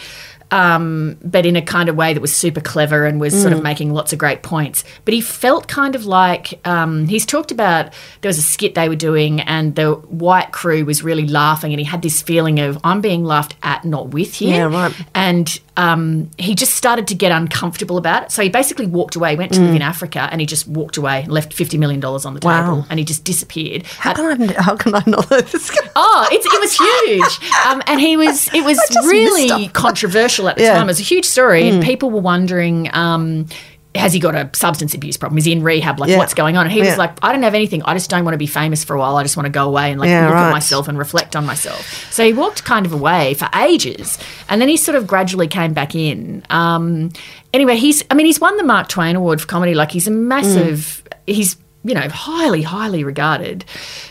Um, 0.50 1.16
but 1.22 1.46
in 1.46 1.54
a 1.54 1.62
kind 1.62 1.88
of 1.88 1.94
way 1.94 2.12
that 2.12 2.20
was 2.20 2.34
super 2.34 2.60
clever 2.60 3.06
and 3.06 3.20
was 3.20 3.40
sort 3.40 3.52
of 3.52 3.62
making 3.62 3.92
lots 3.92 4.12
of 4.12 4.18
great 4.18 4.42
points. 4.42 4.82
But 5.04 5.14
he 5.14 5.20
felt 5.20 5.68
kind 5.68 5.94
of 5.94 6.06
like 6.06 6.60
um, 6.66 7.06
he's 7.06 7.24
talked 7.24 7.52
about 7.52 7.92
there 8.20 8.28
was 8.28 8.38
a 8.38 8.42
skit 8.42 8.74
they 8.74 8.88
were 8.88 8.96
doing 8.96 9.40
and 9.42 9.76
the 9.76 9.92
white 9.94 10.50
crew 10.50 10.84
was 10.84 11.04
really 11.04 11.26
laughing, 11.26 11.72
and 11.72 11.78
he 11.78 11.84
had 11.84 12.02
this 12.02 12.20
feeling 12.20 12.58
of 12.58 12.78
I'm 12.82 13.00
being 13.00 13.24
laughed 13.24 13.54
at, 13.62 13.84
not 13.84 14.08
with 14.08 14.34
here. 14.34 14.68
Yeah, 14.68 14.76
right. 14.76 15.06
And 15.14 15.60
um, 15.80 16.30
he 16.38 16.54
just 16.54 16.74
started 16.74 17.06
to 17.08 17.14
get 17.14 17.32
uncomfortable 17.32 17.96
about 17.96 18.24
it. 18.24 18.32
So 18.32 18.42
he 18.42 18.48
basically 18.48 18.86
walked 18.86 19.16
away, 19.16 19.34
went 19.36 19.52
to 19.54 19.60
live 19.60 19.74
in 19.74 19.82
Africa, 19.82 20.28
and 20.30 20.40
he 20.40 20.46
just 20.46 20.66
walked 20.68 20.96
away 20.96 21.22
and 21.22 21.32
left 21.32 21.52
fifty 21.54 21.78
million 21.78 22.00
dollars 22.00 22.24
on 22.26 22.34
the 22.34 22.40
Wow. 22.44 22.62
table, 22.62 22.86
and 22.90 22.98
he 22.98 23.04
just 23.04 23.24
disappeared. 23.24 23.86
How 23.86 24.12
can 24.14 24.42
I? 24.50 24.62
How 24.62 24.76
can 24.76 24.94
I 24.94 25.02
not 25.06 25.28
know 25.30 25.40
this? 25.40 25.70
Oh, 25.96 26.28
it's, 26.30 26.46
it 26.46 26.60
was 26.60 26.72
huge, 26.76 27.52
um, 27.66 27.82
and 27.86 28.00
he 28.00 28.16
was. 28.16 28.48
It 28.52 28.64
was 28.70 28.78
really 29.06 29.68
controversial 29.68 30.48
at 30.48 30.56
the 30.56 30.62
Yeah. 30.64 30.74
Time. 30.74 30.84
It 30.84 30.86
was 30.88 31.00
a 31.00 31.04
huge 31.04 31.24
story, 31.24 31.68
and 31.68 31.82
people 31.82 32.10
were 32.10 32.20
wondering. 32.20 32.90
Um, 32.94 33.46
has 33.94 34.12
he 34.12 34.20
got 34.20 34.34
a 34.36 34.48
substance 34.54 34.94
abuse 34.94 35.16
problem? 35.16 35.36
Is 35.38 35.44
he 35.44 35.52
in 35.52 35.62
rehab? 35.64 35.98
Like, 35.98 36.10
Yeah. 36.10 36.18
what's 36.18 36.32
going 36.34 36.56
on? 36.56 36.64
And 36.66 36.72
he 36.72 36.78
Yeah. 36.78 36.90
was 36.90 36.98
like, 36.98 37.12
I 37.22 37.32
don't 37.32 37.42
have 37.42 37.54
anything. 37.54 37.82
I 37.84 37.94
just 37.94 38.08
don't 38.08 38.24
want 38.24 38.34
to 38.34 38.38
be 38.38 38.46
famous 38.46 38.84
for 38.84 38.94
a 38.94 38.98
while. 39.00 39.16
I 39.16 39.22
just 39.24 39.36
want 39.36 39.46
to 39.46 39.50
go 39.50 39.66
away 39.66 39.90
and 39.90 40.00
like 40.00 40.08
Yeah, 40.08 40.26
look 40.26 40.34
right. 40.34 40.46
at 40.46 40.52
myself 40.52 40.86
and 40.86 40.96
reflect 40.96 41.34
on 41.34 41.44
myself. 41.44 42.06
So 42.12 42.24
he 42.24 42.32
walked 42.32 42.62
kind 42.64 42.86
of 42.86 42.92
away 42.92 43.34
for 43.34 43.48
ages, 43.56 44.16
and 44.48 44.60
then 44.60 44.68
he 44.68 44.76
sort 44.76 44.94
of 44.96 45.06
gradually 45.08 45.48
came 45.48 45.72
back 45.72 45.94
in. 45.96 46.44
Um, 46.50 47.10
anyway, 47.52 47.76
he's. 47.76 48.04
I 48.10 48.14
mean, 48.14 48.26
he's 48.26 48.40
won 48.40 48.56
the 48.56 48.62
Mark 48.64 48.88
Twain 48.88 49.16
Award 49.16 49.40
for 49.40 49.46
comedy. 49.48 49.74
Like, 49.74 49.90
he's 49.90 50.06
a 50.06 50.12
massive. 50.12 51.02
He's 51.26 51.56
you 51.82 51.94
know 51.94 52.08
highly, 52.08 52.62
highly 52.62 53.02
regarded. 53.04 53.64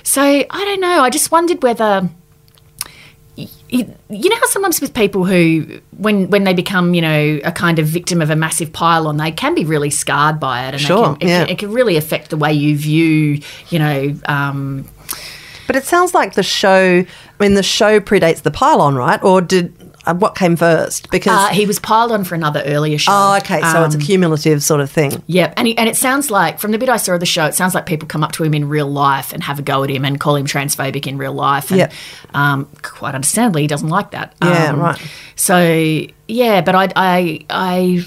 So 0.03 0.21
I 0.21 0.45
don't 0.65 0.81
know. 0.81 1.01
I 1.03 1.09
just 1.09 1.31
wondered 1.31 1.61
whether 1.63 2.09
you, 3.69 3.85
know 4.29 4.35
how 4.35 4.45
sometimes 4.47 4.81
with 4.81 4.93
people 4.93 5.25
who 5.25 5.79
when 5.97 6.29
when 6.29 6.43
they 6.43 6.53
become 6.53 6.93
you 6.93 7.01
know 7.01 7.39
a 7.43 7.51
kind 7.51 7.79
of 7.79 7.87
victim 7.87 8.21
of 8.21 8.29
a 8.29 8.35
massive 8.35 8.71
pile-on 8.73 9.17
they 9.17 9.31
can 9.31 9.55
be 9.55 9.63
really 9.65 9.89
scarred 9.89 10.39
by 10.39 10.65
it 10.67 10.73
and 10.73 10.81
Sure, 10.81 11.15
can, 11.15 11.15
it, 11.21 11.27
yeah. 11.27 11.39
can, 11.45 11.49
it 11.53 11.59
can 11.59 11.71
really 11.71 11.97
affect 11.97 12.29
the 12.29 12.37
way 12.37 12.51
you 12.53 12.77
view 12.77 13.41
you 13.69 13.79
know 13.79 14.15
um, 14.25 14.85
But 15.67 15.75
it 15.75 15.85
sounds 15.85 16.13
like 16.15 16.33
the 16.33 16.41
show. 16.41 17.05
I 17.05 17.43
mean, 17.43 17.53
the 17.53 17.61
show 17.61 17.99
predates 17.99 18.41
the 18.41 18.49
pile-on, 18.49 18.95
right? 18.95 19.21
Or 19.23 19.39
did 19.39 19.71
Uh, 20.09 20.13
what 20.15 20.35
came 20.35 20.55
first? 20.55 21.09
Because 21.11 21.37
Uh, 21.37 21.47
he 21.53 21.65
was 21.65 21.79
piled 21.79 22.11
on 22.11 22.23
for 22.23 22.35
another 22.35 22.61
earlier 22.65 22.97
show. 22.97 23.11
oh, 23.13 23.37
okay, 23.37 23.61
so 23.61 23.83
it's 23.83 23.95
a 23.95 23.97
cumulative 23.99 24.63
sort 24.63 24.81
of 24.81 24.89
thing. 24.91 25.21
Yep, 25.27 25.53
and 25.57 25.67
he, 25.67 25.77
and 25.77 25.87
it 25.89 25.95
sounds 25.95 26.31
like 26.31 26.59
from 26.59 26.71
the 26.71 26.77
bit 26.77 26.89
I 26.89 26.97
saw 26.97 27.13
of 27.13 27.19
the 27.19 27.25
show, 27.25 27.45
it 27.45 27.55
sounds 27.55 27.75
like 27.75 27.85
people 27.85 28.07
come 28.07 28.23
up 28.23 28.31
to 28.33 28.43
him 28.43 28.53
in 28.53 28.67
real 28.69 28.87
life 28.87 29.33
and 29.33 29.43
have 29.43 29.59
a 29.59 29.61
go 29.61 29.83
at 29.83 29.89
him 29.89 30.05
and 30.05 30.19
call 30.19 30.35
him 30.35 30.45
transphobic 30.45 31.05
in 31.07 31.17
real 31.17 31.33
life. 31.33 31.69
And, 31.71 31.79
Yep. 31.79 31.93
um, 32.33 32.67
quite 32.81 33.15
understandably, 33.15 33.61
he 33.63 33.67
doesn't 33.67 33.89
like 33.89 34.11
that. 34.11 34.33
Yeah, 34.43 34.71
Um, 34.73 34.79
right. 34.79 34.99
So 35.35 36.05
yeah, 36.27 36.61
but 36.61 36.75
I 36.75 36.89
I 36.95 37.45
I. 37.49 38.05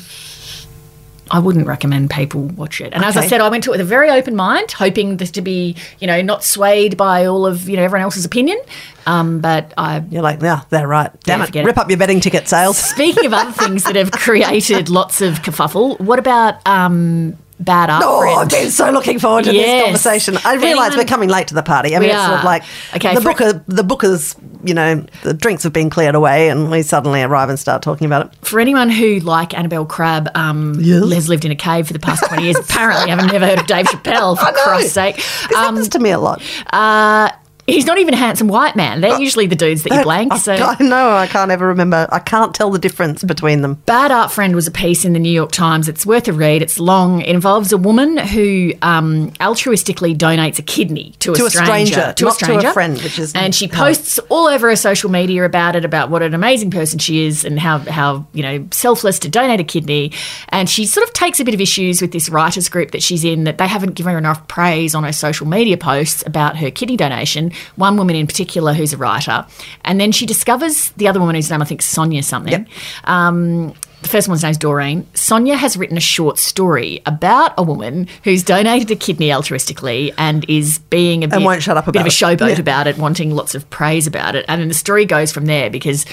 I 1.32 1.38
wouldn't 1.38 1.66
recommend 1.66 2.10
people 2.10 2.42
watch 2.42 2.82
it. 2.82 2.92
And 2.92 3.02
as 3.02 3.16
I 3.16 3.26
said, 3.26 3.40
I 3.40 3.48
went 3.48 3.64
to 3.64 3.70
it 3.70 3.72
with 3.72 3.80
a 3.80 3.84
very 3.84 4.10
open 4.10 4.36
mind, 4.36 4.70
hoping 4.70 5.16
this 5.16 5.30
to 5.32 5.40
be, 5.40 5.74
you 5.98 6.06
know, 6.06 6.20
not 6.20 6.44
swayed 6.44 6.98
by 6.98 7.24
all 7.24 7.46
of, 7.46 7.70
you 7.70 7.76
know, 7.76 7.82
everyone 7.82 8.02
else's 8.02 8.26
opinion. 8.26 8.58
Um, 9.06 9.40
but 9.40 9.72
I 9.78 10.04
You're 10.10 10.22
like, 10.22 10.42
yeah, 10.42 10.60
they're 10.68 10.86
right. 10.86 11.10
Damn 11.22 11.40
it, 11.40 11.54
rip 11.54 11.66
it. 11.68 11.78
up 11.78 11.88
your 11.88 11.98
betting 11.98 12.20
ticket 12.20 12.48
sales. 12.48 12.76
Speaking 12.76 13.24
of 13.24 13.32
other 13.32 13.50
things 13.50 13.84
that 13.84 13.96
have 13.96 14.10
created 14.12 14.90
lots 14.90 15.22
of 15.22 15.40
kerfuffle, 15.40 15.98
what 15.98 16.18
about 16.18 16.64
um, 16.68 17.38
Bad 17.64 17.90
Art 17.90 18.02
Oh? 18.04 18.20
I've 18.40 18.48
been 18.48 18.70
so 18.70 18.90
looking 18.90 19.18
forward 19.18 19.44
to 19.44 19.52
Yes. 19.54 19.66
this 19.66 19.84
conversation. 19.84 20.38
I 20.44 20.54
realise 20.56 20.96
we're 20.96 21.04
coming 21.04 21.28
late 21.28 21.48
to 21.48 21.54
the 21.54 21.62
party. 21.62 21.94
I 21.96 21.98
mean, 21.98 22.10
it's 22.10 22.24
sort 22.24 22.38
of 22.38 22.44
like 22.44 22.62
Okay, 22.96 23.14
the 23.14 23.20
booker, 23.20 23.64
the 23.68 23.82
bookers, 23.84 24.34
you 24.64 24.74
know, 24.74 25.04
the 25.22 25.34
drinks 25.34 25.62
have 25.64 25.72
been 25.72 25.90
cleared 25.90 26.14
away, 26.14 26.48
and 26.48 26.70
we 26.70 26.82
suddenly 26.82 27.22
arrive 27.22 27.48
and 27.48 27.58
start 27.58 27.82
talking 27.82 28.06
about 28.06 28.26
it. 28.26 28.32
For 28.46 28.60
anyone 28.60 28.88
who, 28.90 29.20
like 29.20 29.56
Annabel 29.56 29.84
Crabb, 29.86 30.28
um, 30.34 30.74
Yes. 30.78 31.12
has 31.12 31.28
lived 31.28 31.44
in 31.44 31.50
a 31.52 31.56
cave 31.56 31.86
for 31.86 31.92
the 31.92 31.98
past 31.98 32.24
20 32.26 32.42
years, 32.44 32.58
apparently 32.58 33.12
I've 33.12 33.26
never 33.32 33.46
heard 33.46 33.58
of 33.60 33.66
Dave 33.66 33.86
Chappelle, 33.86 34.36
for 34.38 34.52
Christ's 34.64 34.92
sake. 34.92 35.16
This 35.16 35.56
Um, 35.56 35.64
happens 35.64 35.88
to 35.90 35.98
me 35.98 36.10
a 36.10 36.18
lot. 36.18 36.42
uh, 36.72 37.30
he's 37.66 37.86
not 37.86 37.98
even 37.98 38.14
a 38.14 38.16
handsome 38.16 38.48
white 38.48 38.76
man. 38.76 39.00
They're 39.00 39.18
usually 39.18 39.46
the 39.46 39.56
dudes 39.56 39.82
that 39.84 39.92
you 39.94 40.02
blank. 40.02 40.32
I, 40.32 40.38
So. 40.38 40.54
I 40.54 40.76
know 40.80 41.10
I 41.16 41.26
can't 41.26 41.50
ever 41.50 41.66
remember. 41.68 42.08
I 42.10 42.18
can't 42.18 42.54
tell 42.54 42.70
the 42.70 42.78
difference 42.78 43.22
between 43.22 43.62
them. 43.62 43.74
Bad 43.86 44.10
Art 44.10 44.32
Friend 44.32 44.54
was 44.54 44.66
a 44.66 44.70
piece 44.70 45.04
in 45.04 45.12
the 45.12 45.18
New 45.18 45.32
York 45.32 45.52
Times. 45.52 45.88
It's 45.88 46.04
worth 46.04 46.26
a 46.28 46.32
read. 46.32 46.62
It's 46.62 46.78
long. 46.78 47.20
It 47.20 47.28
involves 47.28 47.72
a 47.72 47.78
woman 47.78 48.16
who 48.16 48.72
um, 48.82 49.30
altruistically 49.32 50.16
donates 50.16 50.58
a 50.58 50.62
kidney 50.62 51.14
to, 51.20 51.34
To 51.34 51.42
a 51.44 51.46
a 51.46 51.50
stranger, 51.50 51.92
stranger, 51.92 52.12
to 52.14 52.24
a 52.24 52.28
not 52.28 52.38
to 52.38 52.68
a 52.68 52.72
friend, 52.72 53.00
which 53.00 53.18
is 53.18 53.32
and 53.34 53.54
she 53.54 53.68
posts 53.68 54.18
all 54.28 54.48
over 54.48 54.68
her 54.68 54.76
social 54.76 55.10
media 55.10 55.44
about 55.44 55.76
it, 55.76 55.84
about 55.84 56.10
what 56.10 56.22
an 56.22 56.34
amazing 56.34 56.70
person 56.70 56.98
she 56.98 57.26
is, 57.26 57.44
and 57.44 57.58
how 57.58 57.78
how 57.78 58.26
you 58.32 58.42
know 58.42 58.66
selfless 58.72 59.18
to 59.20 59.28
donate 59.28 59.60
a 59.60 59.64
kidney. 59.64 60.12
And 60.48 60.68
she 60.68 60.86
sort 60.86 61.06
of 61.06 61.12
takes 61.12 61.38
a 61.40 61.44
bit 61.44 61.54
of 61.54 61.60
issues 61.60 62.02
with 62.02 62.12
this 62.12 62.28
writers 62.28 62.68
group 62.68 62.90
that 62.90 63.02
she's 63.02 63.24
in 63.24 63.44
that 63.44 63.58
they 63.58 63.68
haven't 63.68 63.94
given 63.94 64.12
her 64.12 64.18
enough 64.18 64.46
praise 64.48 64.94
on 64.94 65.04
her 65.04 65.12
social 65.12 65.46
media 65.46 65.76
posts 65.76 66.24
about 66.26 66.56
her 66.56 66.70
kidney 66.70 66.96
donation. 66.96 67.51
One 67.76 67.96
woman 67.96 68.16
in 68.16 68.26
particular 68.26 68.72
who's 68.74 68.92
a 68.92 68.96
writer, 68.96 69.46
and 69.84 70.00
then 70.00 70.12
she 70.12 70.26
discovers 70.26 70.90
the 70.90 71.08
other 71.08 71.20
woman 71.20 71.34
whose 71.34 71.50
name 71.50 71.62
I 71.62 71.64
think 71.64 71.80
is 71.80 71.86
Sonia 71.86 72.22
something. 72.22 72.52
Yep. 72.52 72.68
Um, 73.04 73.74
the 74.02 74.08
first 74.08 74.26
one's 74.28 74.42
name's 74.42 74.58
Doreen. 74.58 75.06
Sonia 75.14 75.56
has 75.56 75.76
written 75.76 75.96
a 75.96 76.00
short 76.00 76.36
story 76.36 77.00
about 77.06 77.54
a 77.56 77.62
woman 77.62 78.08
who's 78.24 78.42
donated 78.42 78.90
a 78.90 78.96
kidney 78.96 79.28
altruistically 79.28 80.12
and 80.18 80.44
is 80.48 80.78
being 80.90 81.22
a 81.22 81.28
bit, 81.28 81.40
won't 81.40 81.62
shut 81.62 81.76
up 81.76 81.84
bit 81.86 81.94
of 81.94 81.96
a 81.96 82.00
about 82.00 82.10
showboat 82.10 82.54
Yeah. 82.54 82.58
about 82.58 82.86
it, 82.88 82.98
wanting 82.98 83.30
lots 83.30 83.54
of 83.54 83.68
praise 83.70 84.08
about 84.08 84.34
it. 84.34 84.44
And 84.48 84.60
then 84.60 84.66
the 84.66 84.74
story 84.74 85.04
goes 85.04 85.30
from 85.30 85.46
there 85.46 85.70
because 85.70 86.04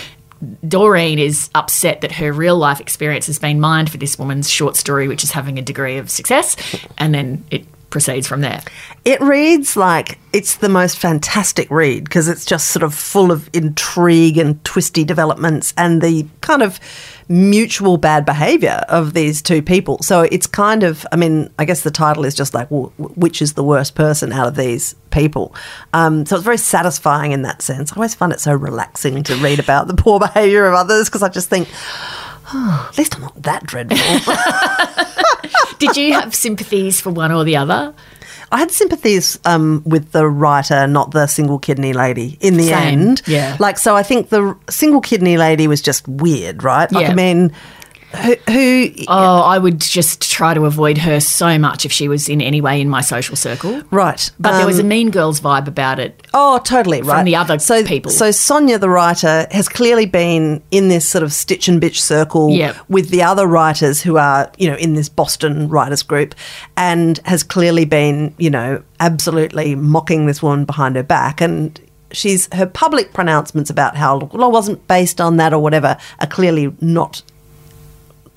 Doreen 0.67 1.17
is 1.19 1.49
upset 1.55 2.01
that 2.01 2.11
her 2.13 2.31
real 2.31 2.57
life 2.57 2.79
experience 2.79 3.25
has 3.25 3.39
been 3.39 3.59
mined 3.59 3.89
for 3.89 3.97
this 3.97 4.19
woman's 4.19 4.49
short 4.49 4.75
story, 4.75 5.07
which 5.07 5.23
is 5.23 5.31
having 5.31 5.57
a 5.57 5.61
degree 5.61 5.97
of 5.97 6.11
success. 6.11 6.55
And 6.99 7.13
then 7.13 7.43
it 7.49 7.65
proceeds 7.89 8.27
from 8.27 8.41
there. 8.41 8.61
It 9.05 9.19
reads 9.21 9.75
like 9.75 10.19
it's 10.33 10.57
the 10.57 10.69
most 10.69 10.97
fantastic 10.97 11.69
read 11.71 12.03
because 12.03 12.27
it's 12.27 12.45
just 12.45 12.69
sort 12.69 12.83
of 12.83 12.93
full 12.93 13.31
of 13.31 13.49
intrigue 13.53 14.37
and 14.37 14.63
twisty 14.63 15.03
developments 15.03 15.73
and 15.77 16.01
the 16.01 16.27
kind 16.41 16.61
of 16.61 16.79
mutual 17.29 17.97
bad 17.97 18.25
behavior 18.25 18.83
of 18.89 19.13
these 19.13 19.41
two 19.41 19.61
people. 19.61 19.99
So 20.01 20.21
it's 20.21 20.47
kind 20.47 20.83
of, 20.83 21.05
I 21.11 21.15
mean, 21.15 21.49
I 21.59 21.65
guess 21.65 21.81
the 21.81 21.91
title 21.91 22.25
is 22.25 22.33
just 22.33 22.53
like, 22.53 22.69
well, 22.71 22.91
which 22.97 23.41
is 23.41 23.53
the 23.53 23.63
worst 23.63 23.95
person 23.95 24.31
out 24.33 24.47
of 24.47 24.55
these 24.55 24.95
people? 25.11 25.55
Um, 25.93 26.25
so 26.25 26.35
it's 26.35 26.45
very 26.45 26.57
satisfying 26.57 27.31
in 27.31 27.43
that 27.43 27.61
sense. 27.61 27.91
I 27.91 27.95
always 27.95 28.15
find 28.15 28.33
it 28.33 28.39
so 28.39 28.53
relaxing 28.53 29.23
to 29.23 29.35
read 29.35 29.59
about 29.59 29.87
the 29.87 29.93
poor 29.95 30.19
behavior 30.19 30.65
of 30.65 30.73
others 30.73 31.07
because 31.07 31.21
I 31.21 31.29
just 31.29 31.49
think, 31.49 31.67
oh, 32.51 32.87
at 32.89 32.97
least 32.97 33.15
I'm 33.15 33.21
not 33.21 33.41
that 33.43 33.63
dreadful. 33.65 33.97
Did 35.79 35.97
you 35.97 36.13
have 36.13 36.35
sympathies 36.35 37.01
for 37.01 37.09
one 37.09 37.31
or 37.31 37.43
the 37.43 37.57
other? 37.57 37.93
I 38.51 38.57
had 38.57 38.71
sympathies 38.71 39.37
um, 39.45 39.83
with 39.85 40.11
the 40.11 40.27
writer, 40.27 40.87
not 40.87 41.11
the 41.11 41.27
single 41.27 41.59
kidney 41.59 41.93
lady. 41.93 42.37
In 42.41 42.57
the 42.57 42.63
Same, 42.69 42.99
end, 43.01 43.21
yeah. 43.27 43.55
Like, 43.59 43.77
so 43.77 43.95
I 43.95 44.01
think 44.03 44.29
the 44.29 44.57
single 44.69 45.01
kidney 45.01 45.37
lady 45.37 45.67
was 45.67 45.81
just 45.81 46.07
weird, 46.07 46.63
right? 46.63 46.91
Like, 46.91 47.03
Yeah. 47.03 47.11
I 47.11 47.15
mean, 47.15 47.51
who, 48.15 48.35
who 48.51 48.89
Oh, 49.07 49.41
I 49.41 49.57
would 49.57 49.79
just 49.79 50.31
try 50.31 50.53
to 50.53 50.65
avoid 50.65 50.97
her 50.99 51.19
so 51.19 51.57
much 51.59 51.85
if 51.85 51.91
she 51.91 52.07
was 52.07 52.27
in 52.27 52.41
any 52.41 52.61
way 52.61 52.81
in 52.81 52.89
my 52.89 53.01
social 53.01 53.35
circle. 53.35 53.81
right? 53.91 54.31
But 54.39 54.57
there 54.57 54.65
was 54.65 54.79
a 54.79 54.81
um, 54.81 54.87
Mean 54.87 55.11
Girls 55.11 55.39
vibe 55.41 55.67
about 55.67 55.99
it. 55.99 56.25
Oh, 56.33 56.59
totally 56.63 57.01
right. 57.01 57.17
From 57.17 57.25
the 57.25 57.35
other 57.35 57.59
so, 57.59 57.83
people. 57.83 58.11
So 58.11 58.31
Sonia, 58.31 58.79
the 58.79 58.89
writer, 58.89 59.47
has 59.51 59.69
clearly 59.69 60.05
been 60.05 60.61
in 60.71 60.87
this 60.87 61.07
sort 61.07 61.23
of 61.23 61.31
stitch 61.33 61.67
and 61.67 61.81
bitch 61.81 61.97
circle 61.97 62.49
Yep. 62.49 62.75
with 62.89 63.09
the 63.09 63.21
other 63.23 63.45
writers 63.47 64.01
who 64.01 64.17
are, 64.17 64.51
you 64.57 64.69
know, 64.69 64.77
in 64.77 64.95
this 64.95 65.09
Boston 65.09 65.69
writers 65.69 66.03
group, 66.03 66.35
and 66.77 67.19
has 67.25 67.43
clearly 67.43 67.85
been, 67.85 68.33
you 68.37 68.49
know, 68.49 68.81
absolutely 68.99 69.75
mocking 69.75 70.25
this 70.25 70.41
woman 70.41 70.65
behind 70.65 70.95
her 70.95 71.03
back 71.03 71.41
and. 71.41 71.79
She's 72.11 72.51
her 72.55 72.65
public 72.65 73.13
pronouncements 73.13 73.69
about 73.69 73.95
how 73.95 74.17
well 74.17 74.45
I 74.45 74.47
wasn't 74.47 74.87
based 74.87 75.21
on 75.21 75.37
that 75.37 75.53
or 75.53 75.59
whatever 75.59 75.95
are 76.19 76.25
clearly 76.25 76.75
not 76.81 77.21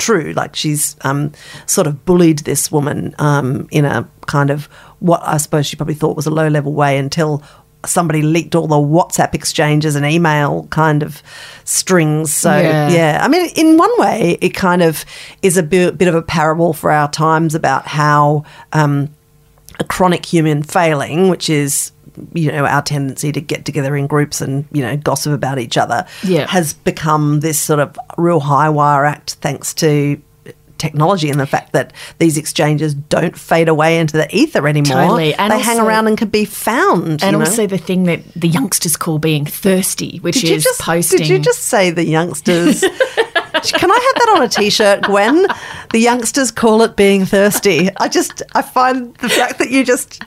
true. 0.02 0.32
Like 0.34 0.56
she's 0.56 0.96
um, 1.02 1.32
sort 1.66 1.86
of 1.86 2.04
bullied 2.04 2.40
this 2.40 2.70
woman 2.72 3.14
um, 3.18 3.68
in 3.70 3.84
a 3.84 4.08
kind 4.26 4.50
of 4.50 4.66
what 4.98 5.20
I 5.24 5.36
suppose 5.38 5.66
she 5.66 5.76
probably 5.76 5.94
thought 5.94 6.16
was 6.16 6.26
a 6.26 6.30
low 6.30 6.48
level 6.48 6.72
way 6.72 6.98
until 6.98 7.42
somebody 7.84 8.22
leaked 8.22 8.54
all 8.54 8.68
the 8.68 8.76
WhatsApp 8.76 9.34
exchanges 9.34 9.96
and 9.96 10.06
email 10.06 10.66
kind 10.70 11.02
of 11.02 11.22
strings. 11.64 12.32
So 12.32 12.56
Yeah. 12.56 12.88
yeah, 12.90 13.20
I 13.22 13.28
mean, 13.28 13.50
in 13.56 13.76
one 13.76 13.90
way, 14.00 14.38
it 14.40 14.50
kind 14.50 14.82
of 14.82 15.04
is 15.42 15.56
a 15.56 15.62
bit, 15.62 15.98
bit 15.98 16.06
of 16.08 16.14
a 16.14 16.22
parable 16.22 16.72
for 16.74 16.92
our 16.92 17.10
times 17.10 17.54
about 17.56 17.86
how 17.86 18.44
um, 18.72 19.08
a 19.80 19.84
chronic 19.84 20.24
human 20.24 20.62
failing, 20.62 21.28
which 21.28 21.50
is 21.50 21.90
you 22.32 22.50
know 22.52 22.64
our 22.66 22.82
tendency 22.82 23.32
to 23.32 23.40
get 23.40 23.64
together 23.64 23.96
in 23.96 24.06
groups 24.06 24.40
and 24.40 24.64
you 24.72 24.82
know 24.82 24.96
gossip 24.96 25.32
about 25.32 25.58
each 25.58 25.76
other, 25.76 26.06
Yeah. 26.22 26.46
has 26.46 26.74
become 26.74 27.40
this 27.40 27.60
sort 27.60 27.80
of 27.80 27.98
real 28.16 28.40
high 28.40 28.68
wire 28.68 29.04
act 29.04 29.34
thanks 29.34 29.74
to 29.74 30.20
technology 30.82 31.30
and 31.30 31.38
the 31.38 31.46
fact 31.46 31.72
that 31.72 31.92
these 32.18 32.36
exchanges 32.36 32.92
don't 32.92 33.38
fade 33.38 33.68
away 33.68 34.00
into 34.00 34.16
the 34.16 34.26
ether 34.36 34.66
anymore. 34.66 35.00
Totally. 35.02 35.32
And 35.34 35.52
they 35.52 35.60
hang 35.60 35.78
around 35.78 36.08
and 36.08 36.18
can 36.18 36.28
be 36.28 36.44
found. 36.44 37.22
And 37.22 37.22
you 37.22 37.32
know? 37.32 37.38
also 37.38 37.68
the 37.68 37.78
thing 37.78 38.02
that 38.04 38.20
the 38.34 38.48
youngsters 38.48 38.96
call 38.96 39.20
being 39.20 39.46
thirsty, 39.46 40.18
which 40.18 40.40
did 40.40 40.48
you 40.50 40.56
is 40.56 40.64
just 40.64 40.80
posting. 40.80 41.18
Did 41.18 41.28
you 41.28 41.38
just 41.38 41.60
say 41.60 41.90
the 41.90 42.04
youngsters? 42.04 42.80
Can 43.62 43.90
I 43.90 43.94
have 43.94 44.14
that 44.26 44.32
on 44.34 44.42
a 44.42 44.48
t-shirt, 44.48 45.02
Gwen? 45.04 45.46
The 45.92 46.00
youngsters 46.00 46.50
call 46.50 46.82
it 46.82 46.96
being 46.96 47.24
thirsty. 47.24 47.90
I 47.98 48.08
just 48.08 48.42
I 48.54 48.62
find 48.62 49.14
the 49.16 49.28
fact 49.28 49.58
that 49.60 49.70
you 49.70 49.84
just 49.84 50.20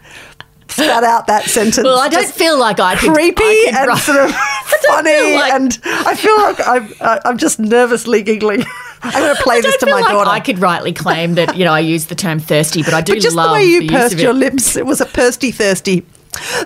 spat 0.75 1.03
out 1.03 1.27
that 1.27 1.45
sentence. 1.45 1.83
well, 1.83 1.99
I 1.99 2.07
don't 2.09 2.27
feel 2.33 2.57
like 2.59 2.79
I 2.79 2.95
could. 2.95 3.13
creepy 3.13 3.43
I 3.43 3.71
could 3.85 3.89
and 3.89 3.99
sort 3.99 4.17
of 4.19 4.31
funny, 4.87 5.35
like- 5.35 5.53
and 5.53 5.79
I 5.83 6.15
feel 6.15 6.35
like 6.37 6.59
I'm 6.67 6.93
I- 7.01 7.21
I'm 7.25 7.37
just 7.37 7.59
nervously 7.59 8.21
giggling. 8.23 8.63
I'm 9.03 9.11
going 9.21 9.35
to 9.35 9.41
play 9.43 9.57
I 9.57 9.61
this 9.61 9.77
don't 9.77 9.89
to 9.89 9.95
my 9.95 10.01
like 10.01 10.11
daughter. 10.11 10.29
I 10.29 10.39
could 10.39 10.57
rightly 10.59 10.91
claim 10.91 11.35
that 11.35 11.55
you 11.55 11.63
know 11.65 11.73
I 11.73 11.79
use 11.79 12.07
the 12.07 12.15
term 12.15 12.39
thirsty, 12.39 12.81
but 12.81 12.93
I 12.93 13.01
do 13.01 13.13
but 13.13 13.21
just 13.21 13.35
love 13.35 13.49
the 13.49 13.53
way 13.53 13.65
you 13.65 13.87
pursed 13.87 14.17
your 14.17 14.33
lips, 14.33 14.75
it 14.75 14.85
was 14.85 14.99
a 15.01 15.05
pursty 15.05 15.51
thirsty. 15.51 16.05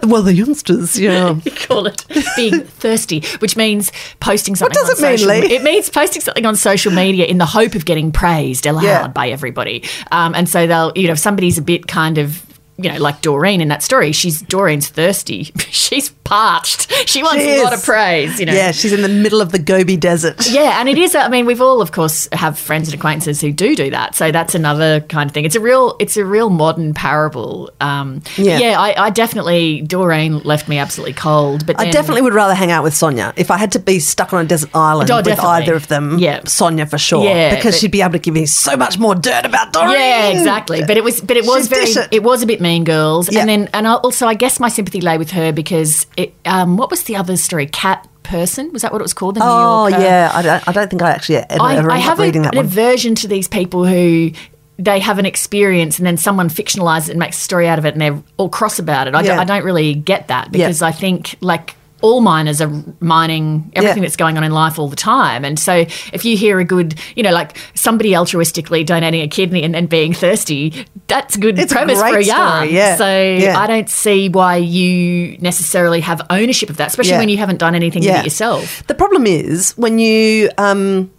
Well, 0.01 0.23
the 0.23 0.33
youngsters, 0.33 0.99
yeah. 0.99 1.35
You 1.45 1.51
call 1.51 1.85
it 1.85 2.03
being 2.35 2.61
thirsty, 2.61 3.21
which 3.37 3.55
means 3.55 3.91
posting 4.19 4.55
something. 4.55 4.73
What 4.79 4.87
does 4.87 4.99
on 4.99 5.05
it 5.05 5.07
mean, 5.09 5.17
social, 5.19 5.29
Leigh? 5.29 5.53
It 5.53 5.61
means 5.63 5.89
posting 5.91 6.21
something 6.23 6.43
on 6.45 6.55
social 6.55 6.91
media 6.91 7.25
in 7.25 7.37
the 7.37 7.45
hope 7.45 7.75
of 7.75 7.85
getting 7.85 8.11
praised 8.11 8.65
aloud 8.65 8.83
Yeah. 8.83 9.07
by 9.09 9.29
everybody. 9.29 9.83
Um, 10.11 10.33
and 10.33 10.49
so 10.49 10.65
they'll, 10.65 10.91
you 10.95 11.05
know, 11.05 11.13
if 11.13 11.19
somebody's 11.19 11.59
a 11.59 11.61
bit 11.61 11.85
kind 11.87 12.17
of, 12.17 12.43
you 12.83 12.91
know, 12.91 12.97
like 12.97 13.21
Doreen 13.21 13.61
in 13.61 13.67
that 13.69 13.83
story. 13.83 14.11
She's 14.11 14.41
Doreen's 14.41 14.87
thirsty. 14.87 15.43
She's 15.69 16.09
parched. 16.29 16.87
She 17.09 17.23
wants 17.23 17.43
She 17.43 17.55
a 17.57 17.63
lot 17.63 17.73
of 17.73 17.81
praise. 17.83 18.39
You 18.39 18.45
know. 18.45 18.53
Yeah, 18.53 18.71
she's 18.71 18.93
in 18.93 19.01
the 19.01 19.07
middle 19.09 19.41
of 19.41 19.51
the 19.51 19.57
Gobi 19.59 19.97
Desert. 19.97 20.35
Yeah, 20.59 20.79
and 20.79 20.87
it 20.89 20.97
is. 20.97 21.15
I 21.15 21.27
mean, 21.29 21.45
we've 21.45 21.61
all, 21.61 21.81
of 21.81 21.91
course, 21.91 22.27
have 22.33 22.57
friends 22.59 22.87
and 22.89 22.95
acquaintances 22.95 23.39
who 23.41 23.51
do 23.51 23.75
do 23.75 23.89
that. 23.91 24.15
So 24.15 24.31
that's 24.31 24.53
another 24.53 24.99
kind 25.01 25.27
of 25.29 25.33
thing. 25.33 25.45
It's 25.45 25.55
a 25.55 25.59
real, 25.59 25.95
it's 25.99 26.17
a 26.17 26.25
real 26.25 26.49
modern 26.49 26.93
parable. 26.93 27.71
Um, 27.79 28.21
Yeah. 28.37 28.59
yeah, 28.59 28.79
I, 28.79 29.05
I 29.05 29.09
definitely 29.09 29.81
Doreen 29.81 30.39
left 30.39 30.67
me 30.67 30.77
absolutely 30.77 31.13
cold. 31.13 31.65
But 31.65 31.79
I 31.79 31.85
then- 31.85 31.93
definitely 31.93 32.21
would 32.23 32.33
rather 32.33 32.53
hang 32.53 32.69
out 32.71 32.83
with 32.83 32.93
Sonia. 32.95 33.33
If 33.37 33.49
I 33.49 33.57
had 33.57 33.71
to 33.73 33.79
be 33.79 33.99
stuck 33.99 34.33
on 34.33 34.45
a 34.45 34.47
desert 34.47 34.69
island 34.75 35.09
Oh, 35.09 35.17
with 35.17 35.25
definitely. 35.25 35.51
either 35.63 35.73
of 35.75 35.87
them, 35.87 36.19
Yeah. 36.19 36.41
Sonia 36.45 36.85
for 36.85 36.97
sure. 36.97 37.23
Yeah, 37.23 37.55
because 37.55 37.75
but- 37.75 37.79
she'd 37.79 37.91
be 37.91 38.01
able 38.01 38.13
to 38.13 38.19
give 38.19 38.33
me 38.33 38.45
so 38.45 38.75
much 38.75 38.99
more 38.99 39.15
dirt 39.15 39.45
about 39.45 39.73
Doreen. 39.73 39.91
Yeah, 39.93 40.27
exactly. 40.29 40.83
But 40.85 40.97
it 40.97 41.03
was, 41.03 41.21
but 41.21 41.37
it 41.37 41.45
was 41.45 41.63
She'd 41.63 41.69
very, 41.69 41.85
it. 41.89 42.07
it. 42.11 42.23
was 42.23 42.43
a 42.43 42.45
bit 42.45 42.59
Mean 42.61 42.83
Girls, 42.83 43.31
Yeah. 43.31 43.39
and 43.41 43.49
then, 43.49 43.69
and 43.73 43.87
also, 43.87 44.27
I 44.27 44.33
guess 44.33 44.59
my 44.59 44.69
sympathy 44.69 45.01
lay 45.01 45.17
with 45.17 45.31
her 45.31 45.51
because 45.51 46.05
it. 46.19 46.33
Um, 46.45 46.77
what 46.77 46.89
was 46.91 47.03
the 47.03 47.15
other 47.15 47.37
story? 47.37 47.65
Cat 47.67 48.07
person. 48.23 48.71
Was 48.73 48.83
that 48.83 48.91
what 48.91 49.01
it 49.01 49.03
was 49.03 49.13
called? 49.13 49.35
The 49.35 49.39
New 49.39 49.45
Oh 49.45 49.87
yeah, 49.87 50.31
I 50.33 50.41
don't, 50.41 50.67
I 50.67 50.71
don't 50.71 50.89
think 50.89 51.01
I 51.01 51.11
actually 51.11 51.37
ever, 51.37 51.61
I, 51.61 51.75
ever 51.77 51.91
I 51.91 51.97
have 51.97 52.19
reading 52.19 52.41
a, 52.41 52.45
that 52.45 52.53
an 52.53 52.57
one. 52.57 52.65
aversion 52.65 53.15
to 53.15 53.27
these 53.27 53.47
people 53.47 53.85
who 53.85 54.31
they 54.77 54.99
have 54.99 55.19
an 55.19 55.25
experience 55.25 55.97
and 55.97 56.05
then 56.05 56.15
someone 56.15 56.47
fictionalizes 56.47 57.07
it 57.07 57.11
and 57.11 57.19
makes 57.19 57.37
a 57.37 57.41
story 57.41 57.67
out 57.67 57.79
of 57.79 57.85
it 57.85 57.93
and 57.95 58.01
they're 58.01 58.23
all 58.37 58.47
cross 58.49 58.79
about 58.79 59.07
it. 59.07 59.15
I, 59.15 59.21
Yeah. 59.21 59.27
don't, 59.31 59.39
I 59.39 59.43
don't 59.45 59.65
really 59.65 59.93
get 59.95 60.27
that 60.29 60.51
because 60.51 60.81
I 60.81 60.91
think 60.91 61.35
like 61.41 61.75
all 62.01 62.21
miners 62.21 62.61
are 62.61 62.71
mining 62.99 63.71
everything 63.75 63.97
Yeah. 63.97 64.07
that's 64.07 64.15
going 64.15 64.37
on 64.37 64.43
in 64.43 64.51
life 64.51 64.79
all 64.79 64.87
the 64.87 64.95
time. 64.95 65.43
And 65.43 65.59
so 65.59 65.73
if 66.13 66.23
you 66.25 66.37
hear 66.37 66.59
a 66.59 66.63
good, 66.63 66.95
you 67.15 67.23
know, 67.23 67.31
like 67.31 67.57
somebody 67.73 68.11
altruistically 68.11 68.85
donating 68.85 69.21
a 69.21 69.27
kidney 69.27 69.63
and 69.63 69.73
then 69.75 69.85
being 69.85 70.13
thirsty, 70.13 70.85
that's 71.07 71.35
a 71.35 71.39
good 71.39 71.59
It's 71.59 71.71
a 71.71 71.75
premise 71.75 71.99
for 71.99 72.17
a 72.17 72.23
yarn. 72.23 72.67
story, 72.67 72.75
yeah. 72.75 72.95
So 72.95 73.05
Yeah. 73.23 73.59
I 73.59 73.67
don't 73.67 73.89
see 73.89 74.29
why 74.29 74.55
you 74.57 75.37
necessarily 75.39 75.99
have 76.01 76.21
ownership 76.29 76.69
of 76.69 76.77
that, 76.77 76.87
especially 76.87 77.17
when 77.17 77.29
you 77.29 77.37
haven't 77.37 77.57
done 77.59 77.75
anything 77.75 78.01
with 78.03 78.15
it 78.15 78.23
yourself. 78.23 78.83
The 78.87 78.95
problem 78.95 79.25
is 79.27 79.73
when 79.77 79.99
you 79.99 80.49
um, 80.57 81.11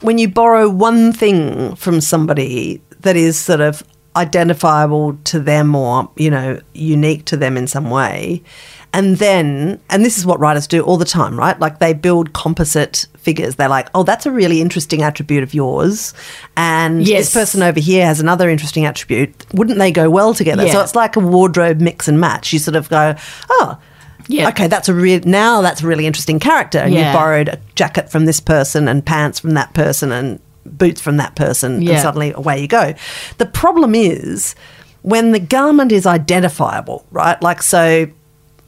when 0.00 0.18
you 0.18 0.28
borrow 0.28 0.68
one 0.68 1.12
thing 1.12 1.76
from 1.76 2.00
somebody 2.00 2.80
that 3.00 3.16
is 3.16 3.38
sort 3.38 3.60
of 3.60 3.82
identifiable 4.16 5.14
to 5.24 5.38
them 5.40 5.74
or 5.74 6.10
you 6.16 6.30
know 6.30 6.58
unique 6.74 7.24
to 7.26 7.36
them 7.36 7.56
in 7.56 7.66
some 7.66 7.90
way, 7.90 8.42
and 8.94 9.16
then 9.18 9.80
and 9.90 10.04
this 10.04 10.18
is 10.18 10.26
what 10.26 10.38
writers 10.40 10.66
do 10.66 10.82
all 10.82 10.96
the 10.96 11.04
time, 11.04 11.38
right? 11.38 11.58
Like 11.58 11.78
they 11.78 11.92
build 11.94 12.32
composite 12.32 13.06
figures. 13.18 13.56
They're 13.56 13.68
like, 13.68 13.88
oh, 13.94 14.02
that's 14.02 14.26
a 14.26 14.30
really 14.32 14.60
interesting 14.60 15.02
attribute 15.02 15.42
of 15.42 15.54
yours, 15.54 16.12
and 16.56 17.06
Yes. 17.06 17.26
this 17.26 17.34
person 17.34 17.62
over 17.62 17.80
here 17.80 18.04
has 18.06 18.20
another 18.20 18.48
interesting 18.50 18.84
attribute. 18.84 19.32
Wouldn't 19.54 19.78
they 19.78 19.92
go 19.92 20.10
well 20.10 20.34
together? 20.34 20.68
So 20.68 20.80
it's 20.80 20.94
like 20.94 21.16
a 21.16 21.20
wardrobe 21.20 21.80
mix 21.80 22.08
and 22.08 22.20
match. 22.20 22.52
You 22.52 22.58
sort 22.58 22.76
of 22.76 22.88
go, 22.88 23.14
oh. 23.50 23.78
Yeah. 24.28 24.48
Okay, 24.50 24.68
that's 24.68 24.88
a 24.88 24.94
real 24.94 25.20
now 25.24 25.62
that's 25.62 25.82
a 25.82 25.86
really 25.86 26.06
interesting 26.06 26.38
character. 26.38 26.78
And 26.78 26.94
Yeah. 26.94 27.10
you 27.12 27.18
borrowed 27.18 27.48
a 27.48 27.58
jacket 27.74 28.08
from 28.08 28.24
this 28.24 28.38
person 28.38 28.86
and 28.86 29.04
pants 29.04 29.40
from 29.40 29.54
that 29.54 29.74
person 29.74 30.12
and 30.12 30.38
boots 30.64 31.00
from 31.00 31.16
that 31.16 31.34
person 31.34 31.82
Yeah. 31.82 31.94
and 31.94 32.00
suddenly 32.02 32.32
away 32.32 32.60
you 32.60 32.68
go. 32.68 32.94
The 33.38 33.46
problem 33.46 33.96
is 33.96 34.54
when 35.02 35.32
the 35.32 35.40
garment 35.40 35.90
is 35.90 36.06
identifiable, 36.06 37.04
right? 37.10 37.40
Like 37.42 37.62
so 37.62 38.06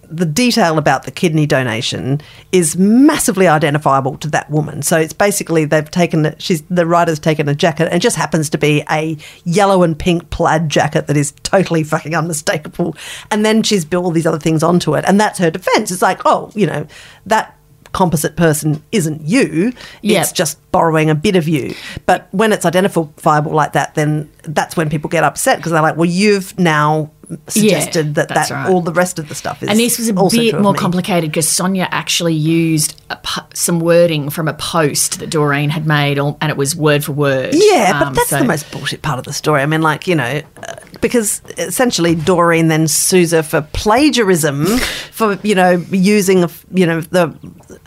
the 0.09 0.27
detail 0.27 0.79
about 0.79 1.05
the 1.05 1.11
kidney 1.11 1.47
donation 1.47 2.21
is 2.53 2.77
massively 2.77 3.47
identifiable 3.47 4.17
to 4.19 4.29
that 4.29 4.51
woman. 4.51 4.83
So 4.83 4.99
it's 4.99 5.13
basically 5.13 5.65
they've 5.65 5.91
taken 5.91 6.35
she's 6.39 6.63
the 6.63 6.87
writer's 6.87 7.19
taken 7.19 7.49
a 7.49 7.55
jacket 7.55 7.87
and 7.87 7.95
it 7.95 8.01
just 8.01 8.17
happens 8.17 8.51
to 8.51 8.59
be 8.59 8.83
a 8.91 9.17
yellow 9.45 9.83
and 9.83 9.99
pink 9.99 10.31
plaid 10.31 10.69
jacket 10.69 11.07
that 11.07 11.17
is 11.17 11.33
totally 11.43 11.85
fucking 11.85 12.15
unmistakable. 12.15 12.97
And 13.31 13.45
then 13.45 13.63
she's 13.63 13.85
built 13.85 14.05
all 14.05 14.11
these 14.11 14.27
other 14.27 14.39
things 14.39 14.63
onto 14.63 14.95
it, 14.95 15.05
and 15.07 15.21
that's 15.21 15.39
her 15.39 15.51
defense. 15.51 15.91
It's 15.91 16.03
like, 16.03 16.21
oh, 16.25 16.51
you 16.55 16.67
know, 16.67 16.87
that 17.27 17.57
composite 17.95 18.37
person 18.37 18.83
isn't 18.93 19.23
you. 19.23 19.73
Yep. 20.03 20.23
It's 20.23 20.33
just 20.33 20.59
borrowing 20.73 21.09
a 21.09 21.15
bit 21.15 21.37
of 21.37 21.49
you. 21.49 21.75
But 22.05 22.29
when 22.33 22.53
it's 22.53 22.67
identifiable 22.67 23.53
like 23.53 23.73
that, 23.73 23.95
then 23.95 24.31
that's 24.43 24.77
when 24.77 24.91
people 24.91 25.09
get 25.09 25.25
upset 25.25 25.59
because 25.59 25.73
they're 25.73 25.81
like, 25.81 25.97
well, 25.97 26.05
you've 26.05 26.59
now 26.59 27.11
suggested 27.49 28.15
that, 28.17 28.29
that 28.29 28.51
right. 28.51 28.69
all 28.69 28.81
the 28.81 28.93
rest 28.93 29.19
of 29.19 29.29
the 29.29 29.35
stuff 29.35 29.63
is 29.63 29.69
And 29.69 29.79
this 29.79 29.99
was 29.99 30.09
a 30.09 30.13
bit 30.13 30.61
more 30.61 30.75
complicated 30.75 31.31
because 31.31 31.49
Sonia 31.49 31.89
actually 31.91 32.35
used 32.35 33.01
po- 33.23 33.43
some 33.55 33.81
wording 33.81 34.31
from 34.31 34.49
a 34.49 34.55
post 34.55 35.19
that 35.21 35.31
Doreen 35.31 35.71
had 35.71 35.87
made, 35.87 36.19
all- 36.19 36.37
and 36.41 36.51
it 36.51 36.57
was 36.57 36.75
word 36.77 37.05
for 37.05 37.13
word. 37.13 37.51
Yeah, 37.55 37.99
but 37.99 38.09
Um, 38.09 38.15
that's 38.15 38.31
so- 38.31 38.39
the 38.39 38.45
most 38.45 38.71
bullshit 38.71 39.03
part 39.03 39.19
of 39.19 39.25
the 39.25 39.33
story. 39.33 39.63
I 39.63 39.67
mean, 39.67 39.83
like, 39.83 40.07
you 40.07 40.15
know, 40.15 40.41
uh, 40.67 40.75
because 41.01 41.41
essentially 41.59 42.15
Doreen 42.15 42.69
then 42.69 42.89
sues 42.89 43.33
her 43.33 43.43
for 43.43 43.63
plagiarism 43.73 44.67
for, 45.11 45.39
you 45.43 45.55
know, 45.55 45.85
using, 45.91 46.49
you 46.73 46.87
know, 46.87 47.01
the 47.01 47.35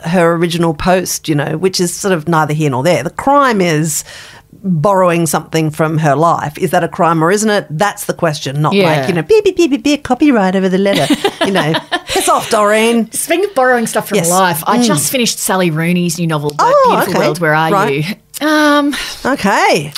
her 0.04 0.34
original 0.34 0.74
post, 0.74 1.28
you 1.28 1.34
know, 1.34 1.56
which 1.56 1.80
is 1.80 1.92
sort 1.94 2.12
of 2.14 2.28
neither 2.28 2.54
here 2.54 2.70
nor 2.70 2.82
there. 2.82 3.02
The 3.02 3.10
crime 3.10 3.60
is 3.60 4.04
borrowing 4.52 5.26
something 5.26 5.70
from 5.70 5.98
her 5.98 6.14
life. 6.16 6.56
Is 6.58 6.70
that 6.70 6.82
a 6.82 6.88
crime 6.88 7.22
or 7.22 7.30
isn't 7.30 7.48
it? 7.50 7.66
That's 7.70 8.06
the 8.06 8.14
question, 8.14 8.60
not 8.62 8.72
Yeah. 8.72 9.00
like, 9.00 9.08
you 9.08 9.14
know, 9.14 9.22
beep, 9.22 9.44
beep, 9.44 9.56
beep, 9.56 9.70
beep, 9.70 9.82
beep, 9.84 10.02
copyright 10.04 10.56
over 10.56 10.68
the 10.68 10.78
letter. 10.78 11.06
you 11.44 11.52
know, 11.52 11.74
piss 12.06 12.28
off, 12.28 12.50
Doreen. 12.50 13.10
Speaking 13.12 13.44
of 13.44 13.54
borrowing 13.54 13.86
stuff 13.86 14.08
from 14.08 14.16
Yes. 14.16 14.28
Mm. 14.30 14.38
life, 14.38 14.64
I 14.66 14.82
just 14.82 15.10
finished 15.12 15.38
Sally 15.38 15.70
Rooney's 15.70 16.18
new 16.18 16.26
novel, 16.26 16.50
The 16.50 16.56
Oh, 16.60 16.86
Beautiful 16.90 17.12
okay. 17.14 17.26
World, 17.26 17.40
Where 17.40 17.54
Are 17.54 17.70
Right. 17.70 18.04
You? 18.40 18.46
Um, 18.46 18.94
Okay. 19.24 19.92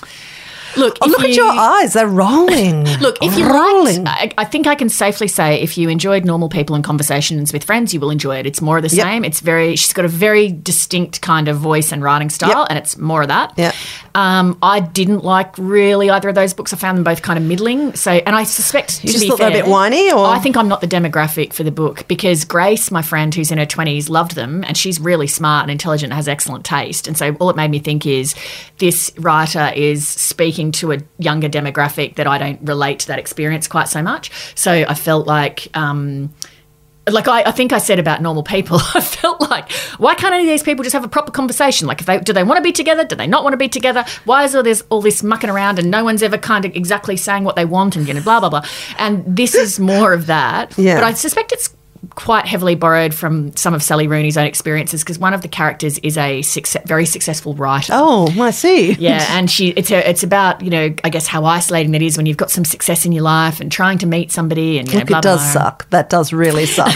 Look, 0.77 0.97
Oh, 1.01 1.09
look 1.09 1.21
at 1.23 1.31
your 1.31 1.51
eyes. 1.51 1.93
They're 1.95 2.07
rolling. 2.09 2.85
Look, 3.01 3.17
if 3.23 3.37
you 3.39 3.49
rolling. 3.51 4.05
liked, 4.05 4.35
I, 4.39 4.43
I 4.43 4.45
think 4.45 4.67
I 4.67 4.75
can 4.75 4.89
safely 4.89 5.29
say 5.29 5.61
if 5.61 5.79
you 5.79 5.89
enjoyed 5.89 6.25
normal 6.25 6.49
people 6.49 6.75
and 6.75 6.85
conversations 6.85 7.53
with 7.53 7.65
friends, 7.65 7.95
you 7.95 8.01
will 8.01 8.11
enjoy 8.11 8.37
it. 8.39 8.47
It's 8.47 8.61
more 8.61 8.77
of 8.77 8.83
the 8.83 8.95
Yep. 8.95 9.05
same. 9.07 9.25
It's 9.25 9.41
very, 9.41 9.77
she's 9.77 9.93
got 9.93 10.05
a 10.05 10.09
very 10.09 10.51
distinct 10.53 11.21
kind 11.23 11.49
of 11.49 11.57
voice 11.57 11.93
and 11.93 12.03
writing 12.03 12.29
style, 12.31 12.51
Yep. 12.61 12.67
and 12.71 12.79
it's 12.79 12.97
more 12.99 13.23
of 13.23 13.29
that. 13.29 13.53
Yep. 13.57 13.75
Um, 14.15 14.59
I 14.63 14.81
didn't 14.81 15.25
like 15.25 15.57
really 15.57 16.11
either 16.11 16.29
of 16.29 16.35
those 16.35 16.53
books. 16.53 16.73
I 16.73 16.77
found 16.77 16.97
them 16.99 17.05
both 17.05 17.23
kind 17.23 17.39
of 17.39 17.45
middling. 17.45 17.95
So, 17.95 18.11
and 18.13 18.35
I 18.37 18.43
suspect 18.45 19.03
You 19.05 19.09
to 19.09 19.13
just 19.13 19.25
be 19.25 19.29
thought 19.29 19.39
they 19.39 19.45
were 19.47 19.51
fair, 19.53 19.61
a 19.61 19.65
bit 19.65 19.71
whiny, 19.71 20.13
or- 20.13 20.27
I 20.27 20.39
think 20.41 20.57
I'm 20.57 20.69
not 20.69 20.81
the 20.81 20.89
demographic 20.89 21.53
for 21.53 21.63
the 21.63 21.71
book 21.71 22.07
because 22.09 22.45
Grace, 22.45 22.91
my 22.91 23.03
friend 23.03 23.35
who's 23.35 23.51
in 23.51 23.59
her 23.59 23.67
20s, 23.67 24.11
loved 24.11 24.35
them, 24.35 24.65
and 24.67 24.77
she's 24.77 25.01
really 25.01 25.27
smart 25.27 25.63
and 25.63 25.71
intelligent, 25.71 26.11
and 26.13 26.17
has 26.17 26.29
excellent 26.29 26.65
taste. 26.65 27.07
And 27.07 27.17
so, 27.17 27.35
all 27.41 27.49
it 27.51 27.57
made 27.57 27.71
me 27.71 27.79
think 27.79 28.05
is 28.07 28.35
this 28.79 29.11
writer 29.19 29.73
is 29.75 30.07
speaking 30.07 30.60
to 30.73 30.93
a 30.93 30.99
younger 31.19 31.49
demographic 31.49 32.17
that 32.17 32.27
I 32.27 32.39
don't 32.39 32.61
relate 32.63 33.01
to 33.01 33.07
that 33.09 33.19
experience 33.19 33.67
quite 33.67 33.89
so 33.89 34.03
much. 34.03 34.31
So, 34.55 34.73
I 34.73 34.95
felt 34.95 35.27
like. 35.27 35.69
Um, 35.75 36.33
like 37.09 37.29
I, 37.29 37.43
I 37.43 37.51
think 37.51 37.73
I 37.73 37.79
said 37.79 37.99
about 37.99 38.23
normal 38.23 38.43
people, 38.43 38.79
I 38.95 39.01
felt 39.01 39.41
like 39.51 39.71
why 39.99 40.15
can't 40.15 40.35
any 40.35 40.45
of 40.45 40.49
these 40.49 40.63
people 40.63 40.83
just 40.83 40.93
have 40.93 41.05
a 41.05 41.09
proper 41.09 41.31
conversation? 41.33 41.87
Like, 41.87 42.01
if 42.01 42.07
they 42.07 42.19
do 42.19 42.33
they 42.33 42.45
want 42.45 42.59
to 42.59 42.63
be 42.63 42.73
together? 42.73 43.05
Do 43.05 43.17
they 43.17 43.27
not 43.27 43.43
want 43.43 43.55
to 43.55 43.57
be 43.57 43.69
together? 43.69 44.05
Why 44.25 44.45
is 44.45 44.55
all 44.55 44.63
this 44.63 44.85
all 44.91 45.01
this 45.01 45.23
mucking 45.23 45.51
around 45.51 45.79
and 45.79 45.91
no 45.91 46.05
one's 46.05 46.23
ever 46.23 46.39
kind 46.39 46.65
of 46.65 46.75
exactly 46.77 47.17
saying 47.17 47.45
what 47.45 47.57
they 47.57 47.65
want 47.65 47.97
and 47.97 48.07
you 48.07 48.15
know 48.15 48.23
blah 48.23 48.41
blah 48.41 48.51
blah? 48.51 48.65
And 48.99 49.25
this 49.27 49.55
is 49.55 49.81
more 49.81 50.13
of 50.13 50.27
that. 50.27 50.77
Yeah. 50.79 50.97
But 50.97 51.05
I 51.05 51.13
suspect 51.15 51.53
it's 51.53 51.75
quite 52.15 52.47
heavily 52.47 52.75
borrowed 52.75 53.15
from 53.15 53.55
some 53.57 53.75
of 53.75 53.83
Sally 53.83 54.07
Rooney's 54.07 54.37
own 54.37 54.47
experiences 54.47 55.03
because 55.03 55.19
one 55.19 55.35
of 55.35 55.43
the 55.43 55.49
characters 55.49 55.99
is 55.99 56.17
a 56.17 56.43
success, 56.43 56.83
very 56.87 57.05
successful 57.05 57.55
writer. 57.55 57.93
Oh, 57.95 58.35
I 58.41 58.51
see. 58.51 58.93
Yeah, 58.93 59.27
and 59.31 59.51
she 59.51 59.69
it's 59.71 59.91
a, 59.91 60.09
it's 60.09 60.23
about 60.23 60.63
you 60.63 60.71
know 60.71 60.95
I 61.05 61.11
guess 61.11 61.27
how 61.27 61.45
isolating 61.45 61.93
that 61.93 62.03
is 62.03 62.17
when 62.17 62.27
you've 62.27 62.37
got 62.37 62.51
some 62.51 62.65
success 62.65 63.05
in 63.05 63.13
your 63.13 63.23
life 63.23 63.61
and 63.61 63.71
trying 63.71 63.99
to 63.99 64.07
meet 64.07 64.33
somebody 64.33 64.79
and 64.79 64.89
you 64.89 64.95
know, 64.95 65.01
Look, 65.01 65.09
blah, 65.09 65.19
it 65.19 65.23
does 65.23 65.41
blah. 65.41 65.63
suck. 65.63 65.91
That 65.91 66.09
does 66.09 66.33
really 66.33 66.67
suck. 66.67 66.95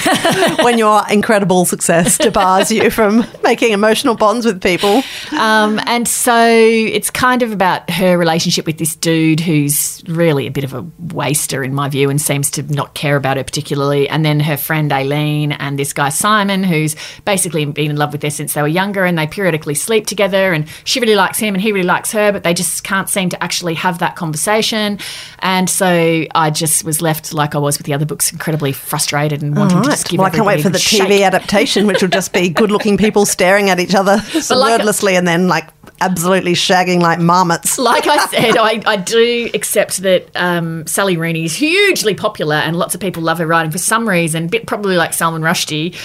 when 0.65 0.79
your 0.79 1.03
incredible 1.11 1.65
success 1.65 2.19
debars 2.25 2.71
you 2.71 2.91
from 2.91 3.27
making 3.43 3.73
emotional 3.73 4.15
bonds 4.15 4.47
with 4.47 4.63
people. 4.63 5.03
Um, 5.39 5.81
and 5.87 6.09
so 6.09 6.47
it's 6.47 7.11
kind 7.11 7.43
of 7.43 7.53
about 7.53 7.91
her 7.91 8.17
relationship 8.17 8.67
with 8.67 8.79
this 8.79 8.97
dude 8.97 9.41
who's 9.41 10.03
really 10.07 10.47
a 10.47 10.51
bit 10.51 10.65
of 10.65 10.73
a 10.73 10.83
waster, 11.13 11.63
in 11.63 11.75
my 11.75 11.89
view, 11.89 12.09
and 12.09 12.21
seems 12.21 12.51
to 12.53 12.63
not 12.63 12.95
care 12.95 13.17
about 13.17 13.37
her 13.37 13.45
particularly. 13.45 14.09
And 14.09 14.25
then 14.25 14.41
her 14.41 14.57
friend 14.57 14.93
Eileen 14.95 15.53
and 15.53 15.79
this 15.79 15.93
guy 15.93 16.09
Simon, 16.09 16.63
who's 16.63 16.97
basically 17.25 17.65
been 17.67 17.91
in 17.91 17.97
love 17.97 18.13
with 18.13 18.23
her 18.23 18.31
since 18.31 18.55
they 18.55 18.63
were 18.63 18.69
younger, 18.69 19.05
and 19.05 19.19
they 19.19 19.27
periodically 19.27 19.75
sleep 19.75 20.07
together. 20.07 20.53
And 20.53 20.67
she 20.85 21.01
really 21.01 21.17
likes 21.17 21.39
him, 21.39 21.55
and 21.55 21.63
he 21.63 21.73
really 21.73 21.87
likes 21.87 22.13
her, 22.13 22.33
but 22.33 22.45
they 22.45 22.55
just 22.55 22.85
can't 22.85 23.09
seem 23.09 23.29
to 23.31 23.43
actually 23.43 23.75
have 23.75 23.99
that 23.99 24.17
conversation. 24.17 24.99
And 25.41 25.69
so 25.69 26.25
I 26.35 26.51
just 26.51 26.85
was 26.85 27.03
left 27.03 27.33
like 27.35 27.55
I 27.55 27.59
was 27.59 27.77
with 27.79 27.87
the 27.87 27.95
other 27.95 28.07
books, 28.07 28.33
incredibly 28.33 28.73
frustrated 28.73 29.43
and 29.43 29.57
wanting 29.57 29.83
to 29.83 29.89
just 29.89 30.09
give 30.09 30.19
Well, 30.19 30.29
I 30.29 30.31
can't 30.31 30.47
wait 30.47 30.63
for 30.63 30.69
the 30.71 30.79
good 30.79 30.83
TV 30.83 31.09
shake. 31.09 31.23
adaptation, 31.23 31.87
which 31.87 32.01
will 32.01 32.09
just 32.09 32.33
be 32.33 32.49
good-looking 32.49 32.97
people 32.97 33.27
staring 33.27 33.71
at 33.71 33.81
each 33.81 33.95
other 33.95 34.17
like- 34.51 34.79
wordlessly, 34.79 35.17
and 35.17 35.27
then 35.27 35.49
like 35.49 35.69
absolutely 36.01 36.53
shagging 36.55 37.01
like 37.01 37.19
marmots. 37.19 37.79
like 37.79 38.07
I 38.07 38.27
said, 38.27 38.57
I, 38.59 38.83
I 38.87 38.97
do 38.97 39.51
accept 39.55 39.99
that 39.99 40.29
um, 40.35 40.87
Sally 40.87 41.17
Rooney 41.17 41.45
is 41.45 41.55
hugely 41.55 42.15
popular 42.15 42.57
and 42.57 42.77
lots 42.77 42.95
of 42.95 43.01
people 43.01 43.23
love 43.23 43.39
her 43.39 43.47
writing 43.47 43.71
for 43.71 43.79
some 43.79 44.07
reason, 44.09 44.49
bit 44.49 44.67
probably 44.67 44.84
like 44.93 45.13
Salman 45.15 45.43
Rushdie. 45.43 45.97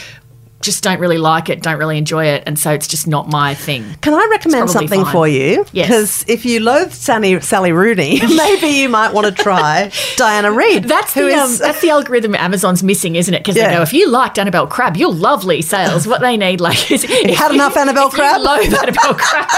Just 0.62 0.84
don't 0.84 1.00
really 1.00 1.18
like 1.18 1.48
it, 1.48 1.62
don't 1.64 1.78
really 1.80 1.98
enjoy 1.98 2.26
it, 2.26 2.44
and 2.46 2.60
so 2.60 2.72
it's 2.74 2.86
just 2.86 3.08
not 3.08 3.30
my 3.30 3.54
thing. 3.56 3.96
Can 4.02 4.14
I 4.14 4.28
recommend 4.30 4.70
something 4.70 5.06
fine. 5.06 5.12
for 5.14 5.26
you? 5.26 5.66
Yes. 5.72 5.88
Because 5.88 6.26
if 6.28 6.44
you 6.46 6.60
loathe 6.60 6.92
Sally, 6.92 7.40
Sally 7.40 7.72
Rooney, 7.72 8.20
maybe 8.36 8.68
you 8.68 8.90
might 8.90 9.14
want 9.14 9.26
to 9.26 9.32
try 9.32 9.90
Diana 10.18 10.52
Reid. 10.52 10.84
That's 10.84 11.14
who 11.14 11.30
the 11.30 11.36
um, 11.36 11.56
that's 11.60 11.80
the 11.80 11.92
algorithm 11.92 12.36
Amazon's 12.36 12.84
missing, 12.84 13.16
isn't 13.16 13.34
it? 13.34 13.40
Because 13.40 13.56
Yeah. 13.56 13.70
they 13.70 13.76
go, 13.78 13.82
if 13.84 13.94
you 13.94 14.10
liked 14.10 14.38
Annabel 14.38 14.68
Crabb, 14.68 14.98
you'll 14.98 15.14
love 15.14 15.46
Leigh 15.46 15.62
Sales. 15.62 16.06
What 16.06 16.20
they 16.20 16.36
need, 16.36 16.60
like, 16.60 16.92
is 16.92 17.04
if 17.10 17.38
had 17.38 17.50
you- 17.50 17.56
enough 17.56 17.78
Annabel 17.78 18.08
if 18.08 18.14
Crabb? 18.16 18.40
You 18.40 18.44
loathe 18.46 18.74
Annabel 18.74 19.14
Crabb. 19.14 19.50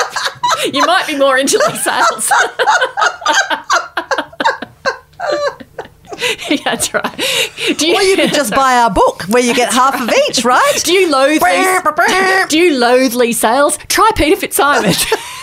you 0.72 0.86
might 0.86 1.08
be 1.08 1.18
more 1.18 1.36
into 1.40 1.58
Leigh 1.68 1.78
Sales. 1.78 2.32
yeah, 6.56 6.64
that's 6.66 6.94
right. 6.94 7.18
Do 7.78 7.88
you, 7.88 7.96
or 7.96 8.02
you 8.02 8.16
could 8.16 8.34
just 8.34 8.54
buy 8.56 8.76
our 8.76 8.90
book 8.92 9.24
where 9.24 9.42
you 9.42 9.54
get 9.56 9.72
half 9.74 10.00
of 10.02 10.10
each, 10.30 10.44
right? 10.44 10.82
Do 10.84 10.94
you 10.94 11.10
loathe 11.12 11.42
Leigh, 11.42 12.46
Do 12.50 12.60
you 12.60 12.78
loathe 12.78 13.14
Leigh 13.14 13.32
Sales? 13.32 13.78
Try 13.88 14.10
Peter 14.16 14.36
FitzSimons. 14.36 15.06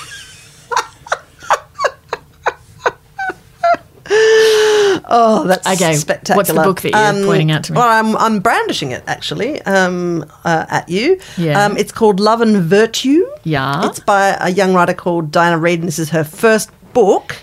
Oh, 4.10 5.44
that's 5.46 5.66
Okay, 5.66 5.94
spectacular. 5.94 6.34
Um, 6.34 6.36
what's 6.36 6.48
the 6.48 6.54
book 6.54 6.80
that 6.82 7.14
you're 7.16 7.26
pointing 7.26 7.50
out 7.50 7.64
to 7.64 7.72
me? 7.72 7.78
Well, 7.78 7.88
I'm, 7.88 8.16
I'm 8.16 8.40
brandishing 8.40 8.92
it 8.92 9.02
actually 9.06 9.60
um, 9.62 10.24
uh, 10.44 10.66
at 10.68 10.88
you. 10.88 11.20
Yeah. 11.36 11.64
Um, 11.64 11.76
it's 11.76 11.92
called 11.92 12.20
Love 12.20 12.40
and 12.40 12.56
Virtue. 12.62 13.26
Yeah. 13.44 13.86
It's 13.86 14.00
by 14.00 14.36
a 14.40 14.50
young 14.50 14.74
writer 14.74 14.94
called 14.94 15.30
Diana 15.30 15.58
Reid, 15.58 15.80
and 15.80 15.88
this 15.88 15.98
is 15.98 16.10
her 16.10 16.24
first 16.24 16.70
book. 16.92 17.36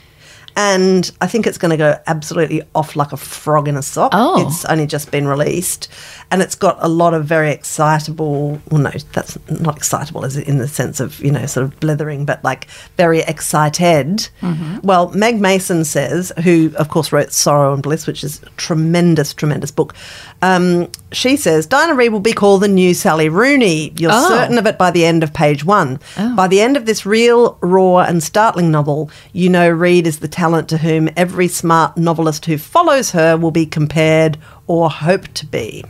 And 0.58 1.12
I 1.20 1.28
think 1.28 1.46
it's 1.46 1.58
going 1.58 1.72
to 1.72 1.78
go 1.78 2.00
absolutely 2.08 2.64
off 2.74 2.96
like 2.96 3.12
a 3.12 3.18
frog 3.18 3.68
in 3.68 3.76
a 3.76 3.82
sock. 3.82 4.12
Oh. 4.14 4.48
It's 4.48 4.64
only 4.66 4.88
just 4.88 5.12
been 5.12 5.28
released. 5.28 5.90
And 6.32 6.42
it's 6.42 6.56
got 6.56 6.78
a 6.80 6.88
lot 6.88 7.14
of 7.14 7.26
very 7.26 7.52
excitable, 7.52 8.62
well, 8.72 8.82
no, 8.82 8.92
that's 9.12 9.38
not 9.50 9.76
excitable 9.76 10.24
as 10.24 10.38
in 10.38 10.58
the 10.58 10.68
sense 10.68 11.00
of, 11.00 11.20
you 11.20 11.32
know, 11.32 11.46
sort 11.46 11.66
of 11.66 11.80
blithering, 11.80 12.26
but 12.26 12.44
like 12.44 12.68
very 12.96 13.20
excited. 13.20 14.30
Mm-hmm. 14.42 14.80
Well, 14.82 15.10
Meg 15.10 15.42
Mason 15.42 15.84
says, 15.84 16.32
who 16.44 16.72
of 16.78 16.90
course 16.90 17.12
wrote 17.12 17.34
Sorrow 17.34 17.74
and 17.74 17.84
Bliss, 17.84 18.08
which 18.08 18.24
is 18.24 18.42
a 18.44 18.50
tremendous, 18.52 19.34
tremendous 19.34 19.72
book. 19.72 19.94
Um, 20.42 20.90
she 21.12 21.38
says, 21.38 21.66
Diana 21.66 21.96
Reid 21.96 22.12
will 22.12 22.20
be 22.20 22.34
called 22.34 22.62
the 22.62 22.68
new 22.68 22.94
Sally 22.94 23.30
Rooney. 23.30 23.94
You're 23.98 24.12
Oh. 24.14 24.28
certain 24.28 24.58
of 24.58 24.68
it 24.68 24.78
by 24.78 24.92
the 24.92 25.06
end 25.06 25.24
of 25.24 25.34
page 25.34 25.64
one. 25.66 26.00
By 26.36 26.48
the 26.48 26.62
end 26.62 26.78
of 26.78 26.86
this 26.86 27.06
real, 27.06 27.58
raw, 27.62 28.00
and 28.00 28.22
startling 28.22 28.70
novel, 28.70 29.10
you 29.34 29.50
know 29.50 29.68
Reid 29.70 30.06
is 30.06 30.20
the 30.20 30.28
talent 30.28 30.68
to 30.70 30.78
whom 30.80 31.10
every 31.18 31.48
smart 31.48 31.98
novelist 31.98 32.46
who 32.46 32.58
follows 32.58 33.12
her 33.12 33.38
will 33.38 33.52
be 33.52 33.66
compared 33.66 34.38
or 34.68 34.90
hope 34.90 35.28
to 35.36 35.46
be. 35.46 35.84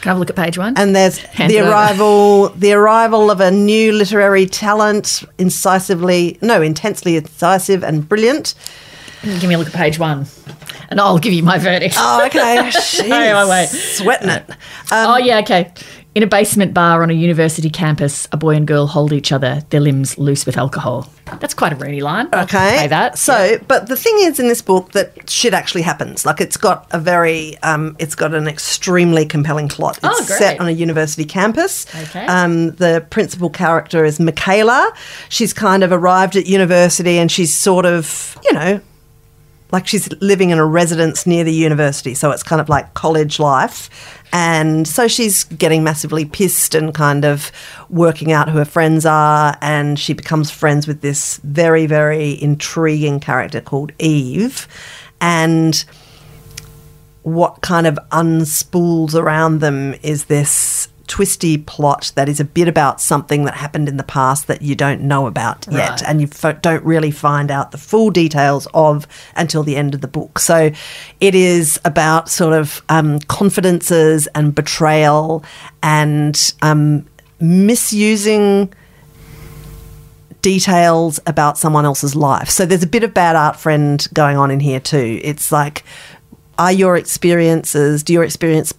Can 0.00 0.10
I 0.10 0.12
have 0.12 0.16
a 0.16 0.20
look 0.20 0.30
at 0.30 0.36
page 0.36 0.56
one? 0.58 0.74
And 0.76 0.94
there's 0.94 1.18
Hand 1.38 1.50
the 1.50 1.56
it 1.56 1.60
over. 1.62 1.70
arrival, 1.72 2.48
the 2.50 2.72
arrival 2.74 3.30
of 3.32 3.40
a 3.40 3.50
new 3.50 3.90
literary 3.92 4.46
talent, 4.46 5.24
incisively, 5.38 6.38
no, 6.40 6.62
intensely 6.62 7.16
incisive 7.16 7.82
and 7.82 8.08
brilliant. 8.08 8.54
Give 9.22 9.44
me 9.48 9.54
a 9.56 9.58
look 9.58 9.66
at 9.66 9.72
page 9.74 9.98
one, 9.98 10.26
and 10.90 11.00
I'll 11.00 11.18
give 11.18 11.32
you 11.32 11.42
my 11.42 11.58
verdict. 11.58 11.94
Oh, 11.98 12.24
okay. 12.26 12.58
Jeez. 12.72 13.08
Wait, 13.10 13.48
wait. 13.48 13.66
Sweating 13.68 14.28
it. 14.30 14.44
oh 14.92 15.16
yeah, 15.18 15.38
okay. 15.40 15.72
In 16.14 16.22
a 16.24 16.26
basement 16.26 16.74
bar 16.74 17.02
on 17.04 17.10
a 17.10 17.14
university 17.14 17.70
campus, 17.70 18.26
a 18.32 18.36
boy 18.36 18.56
and 18.56 18.66
girl 18.66 18.88
hold 18.88 19.12
each 19.12 19.30
other, 19.30 19.62
their 19.70 19.78
limbs 19.78 20.18
loose 20.18 20.46
with 20.46 20.56
alcohol. 20.56 21.08
That's 21.38 21.54
quite 21.54 21.72
a 21.72 21.76
Rooney 21.76 22.00
line. 22.00 22.28
I'll 22.32 22.42
Okay. 22.44 22.76
Say 22.78 22.86
that. 22.88 23.18
So, 23.18 23.58
but 23.68 23.86
the 23.88 23.94
thing 23.94 24.14
is 24.20 24.40
in 24.40 24.48
this 24.48 24.60
book 24.62 24.92
that 24.92 25.30
shit 25.30 25.54
actually 25.54 25.82
happens. 25.82 26.26
Like 26.26 26.40
it's 26.40 26.56
got 26.56 26.88
a 26.90 26.98
very, 26.98 27.56
um, 27.58 27.94
it's 28.00 28.16
got 28.16 28.34
an 28.34 28.48
extremely 28.48 29.26
compelling 29.26 29.68
plot. 29.68 29.98
It's 29.98 30.06
Oh, 30.06 30.26
great. 30.26 30.38
set 30.38 30.60
on 30.60 30.66
a 30.66 30.72
university 30.72 31.24
campus. 31.26 31.86
Okay. 31.94 32.26
Um, 32.26 32.70
the 32.76 33.06
principal 33.10 33.50
character 33.50 34.04
is 34.04 34.18
Michaela. 34.18 34.92
She's 35.28 35.52
kind 35.52 35.84
of 35.84 35.92
arrived 35.92 36.34
at 36.34 36.46
university 36.46 37.18
and 37.18 37.30
she's 37.30 37.54
sort 37.56 37.86
of, 37.86 38.36
you 38.44 38.54
know, 38.54 38.80
like 39.70 39.86
she's 39.86 40.10
living 40.20 40.50
in 40.50 40.58
a 40.58 40.66
residence 40.66 41.26
near 41.26 41.44
the 41.44 41.52
university, 41.52 42.14
so 42.14 42.30
it's 42.30 42.42
kind 42.42 42.60
of 42.60 42.68
like 42.68 42.94
college 42.94 43.38
life. 43.38 43.90
And 44.32 44.86
so 44.86 45.08
she's 45.08 45.44
getting 45.44 45.82
massively 45.84 46.24
pissed 46.24 46.74
and 46.74 46.94
kind 46.94 47.24
of 47.24 47.50
working 47.88 48.30
out 48.32 48.48
who 48.48 48.58
her 48.58 48.64
friends 48.64 49.06
are. 49.06 49.56
And 49.62 49.98
she 49.98 50.12
becomes 50.12 50.50
friends 50.50 50.86
with 50.86 51.00
this 51.00 51.38
very, 51.44 51.86
very 51.86 52.40
intriguing 52.42 53.20
character 53.20 53.60
called 53.60 53.92
Eve. 53.98 54.68
And 55.20 55.82
what 57.22 57.62
kind 57.62 57.86
of 57.86 57.98
unspools 58.12 59.14
around 59.14 59.60
them 59.60 59.94
is 60.02 60.26
this 60.26 60.88
twisty 61.08 61.58
plot 61.58 62.12
that 62.14 62.28
is 62.28 62.38
a 62.38 62.44
bit 62.44 62.68
about 62.68 63.00
something 63.00 63.44
that 63.44 63.54
happened 63.54 63.88
in 63.88 63.96
the 63.96 64.04
past 64.04 64.46
that 64.46 64.62
you 64.62 64.74
don't 64.74 65.00
know 65.00 65.26
about 65.26 65.66
yet 65.70 66.02
and 66.04 66.20
you 66.20 66.28
f- 66.30 66.60
don't 66.62 66.84
really 66.84 67.10
find 67.10 67.50
out 67.50 67.70
the 67.72 67.78
full 67.78 68.10
details 68.10 68.68
of 68.74 69.06
until 69.34 69.62
the 69.62 69.76
end 69.76 69.94
of 69.94 70.00
the 70.00 70.08
book 70.08 70.38
so 70.38 70.70
it 71.20 71.34
is 71.34 71.80
about 71.84 72.28
sort 72.28 72.52
of 72.54 72.82
um, 72.88 73.18
confidences 73.20 74.26
and 74.28 74.54
betrayal 74.54 75.42
and 75.82 76.54
um, 76.62 77.06
misusing 77.40 78.72
details 80.42 81.18
about 81.26 81.58
someone 81.58 81.84
else's 81.84 82.14
life. 82.14 82.48
So 82.48 82.64
there's 82.64 82.82
a 82.82 82.86
bit 82.88 83.02
of 83.02 83.12
bad 83.12 83.36
art 83.36 83.56
friend 83.56 84.06
going 84.12 84.36
on 84.36 84.50
in 84.50 84.60
here 84.60 84.80
too. 84.80 85.20
It's 85.22 85.50
like, 85.50 85.84
are 86.58 86.72
your 86.72 86.96
experiences, 86.96 88.02
do 88.02 88.12
your 88.12 88.24
experience 88.24 88.72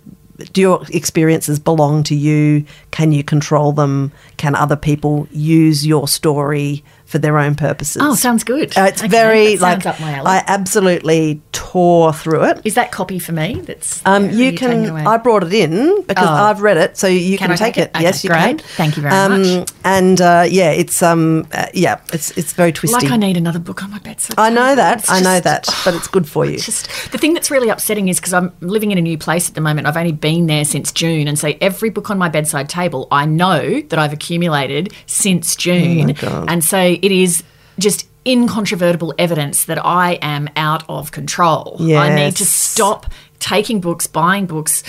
do 0.53 0.61
your 0.61 0.85
experiences 0.89 1.59
belong 1.59 2.03
to 2.03 2.15
you? 2.15 2.65
Can 2.91 3.11
you 3.11 3.23
control 3.23 3.71
them? 3.71 4.11
Can 4.37 4.55
other 4.55 4.75
people 4.75 5.27
use 5.31 5.85
your 5.85 6.07
story 6.07 6.83
for 7.09 7.17
their 7.17 7.39
own 7.39 7.55
purposes? 7.55 8.01
Oh, 8.05 8.13
sounds 8.13 8.43
good. 8.43 8.77
Uh, 8.77 8.83
it's 8.83 9.01
Okay, 9.01 9.09
very 9.09 9.57
like 9.57 9.85
up 9.85 9.99
my 9.99 10.13
alley. 10.13 10.27
I 10.27 10.43
absolutely 10.45 11.41
tore 11.51 12.13
through 12.13 12.43
it. 12.45 12.61
Is 12.63 12.75
that 12.75 12.91
copy 12.91 13.17
for 13.17 13.31
me? 13.31 13.61
That's 13.65 14.01
Um, 14.05 14.25
are 14.25 14.31
you 14.31 14.53
can. 14.53 14.89
I 15.07 15.17
brought 15.17 15.43
it 15.43 15.53
in 15.53 16.03
because 16.03 16.27
Oh. 16.29 16.31
I've 16.49 16.61
read 16.61 16.77
it, 16.77 16.97
so 16.97 17.07
you 17.07 17.37
Can 17.37 17.47
can, 17.49 17.57
take, 17.57 17.73
take 17.75 17.83
it. 17.85 17.89
Okay, 17.95 18.03
yes, 18.03 18.23
you 18.23 18.29
great. 18.29 18.39
can. 18.39 18.59
Thank 18.59 18.95
you 18.95 19.01
very 19.03 19.15
um, 19.15 19.41
much. 19.59 19.69
And 19.83 20.21
uh, 20.21 20.45
yeah, 20.47 20.69
it's 20.71 21.01
um, 21.01 21.47
uh, 21.51 21.65
yeah, 21.73 21.99
it's 22.13 22.29
it's 22.37 22.53
very 22.53 22.71
twisty. 22.71 22.93
like 23.05 23.11
I 23.11 23.17
need 23.17 23.37
another 23.37 23.59
book 23.59 23.83
on 23.83 23.89
my 23.89 23.99
bedside. 23.99 24.35
I 24.37 24.49
know 24.51 24.75
that. 24.75 25.09
I 25.09 25.19
know 25.19 25.39
that, 25.39 25.67
but 25.83 25.95
it's 25.95 26.07
good 26.07 26.27
for 26.27 26.45
you. 26.45 26.59
Just 26.59 26.87
the 27.11 27.17
thing 27.17 27.33
that's 27.33 27.49
really 27.49 27.69
upsetting 27.69 28.07
is 28.07 28.19
because 28.19 28.33
I'm 28.33 28.51
living 28.61 28.91
in 28.91 28.97
a 28.99 29.01
new 29.01 29.17
place 29.17 29.49
at 29.49 29.55
the 29.55 29.61
moment. 29.61 29.87
I've 29.87 29.97
only 29.97 30.11
been 30.11 30.45
there 30.45 30.63
since 30.65 30.91
June, 30.91 31.27
and 31.27 31.39
so 31.39 31.53
every 31.59 31.89
book 31.89 32.11
on 32.11 32.17
my 32.19 32.29
bedside 32.29 32.69
table 32.69 33.07
I 33.11 33.25
know 33.25 33.81
that 33.81 33.97
I've 33.97 34.13
accumulated 34.13 34.93
since 35.07 35.55
June, 35.55 36.15
and 36.21 36.63
so 36.63 36.77
it 37.01 37.11
is 37.11 37.43
just 37.77 38.07
incontrovertible 38.25 39.13
evidence 39.17 39.65
that 39.65 39.83
I 39.85 40.13
am 40.21 40.49
out 40.55 40.83
of 40.89 41.11
control. 41.11 41.77
I 41.79 42.13
need 42.13 42.35
to 42.37 42.45
stop 42.45 43.07
taking 43.39 43.79
books, 43.81 44.07
buying 44.07 44.45
books. 44.45 44.83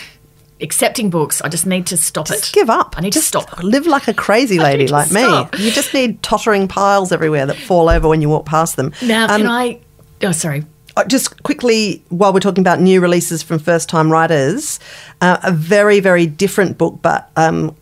Accepting 0.63 1.09
books, 1.09 1.41
I 1.41 1.49
just 1.49 1.65
need 1.65 1.87
to 1.87 1.97
stop 1.97 2.27
Just 2.27 2.51
it. 2.51 2.53
give 2.53 2.69
up. 2.69 2.95
I 2.99 3.01
need 3.01 3.15
just 3.15 3.33
to 3.33 3.41
stop. 3.41 3.63
Live 3.63 3.87
like 3.87 4.09
a 4.09 4.13
crazy 4.13 4.59
lady 4.59 4.89
like 4.89 5.11
me. 5.11 5.23
stop. 5.23 5.59
You 5.59 5.71
just 5.71 5.95
need 5.95 6.23
tottering 6.23 6.69
piles 6.69 7.13
everywhere 7.13 7.47
that 7.47 7.57
fall 7.57 7.89
over 7.89 8.07
when 8.09 8.21
you 8.21 8.29
walk 8.29 8.45
past 8.45 8.77
them. 8.77 8.93
Now, 9.01 9.25
Um, 9.25 9.41
can 9.41 9.51
I? 9.51 9.79
Oh, 10.23 10.33
sorry. 10.33 10.67
Uh, 10.99 11.05
Just 11.05 11.43
quickly, 11.45 12.03
while 12.11 12.35
we're 12.35 12.41
talking 12.41 12.61
about 12.61 12.79
new 12.79 13.01
releases 13.01 13.43
from 13.43 13.59
first 13.59 13.89
time 13.89 14.11
writers, 14.13 14.79
uh, 15.23 15.39
a 15.43 15.51
very, 15.51 15.99
very 15.99 16.27
different 16.27 16.77
book, 16.77 16.99
but 17.01 17.31
um, 17.37 17.75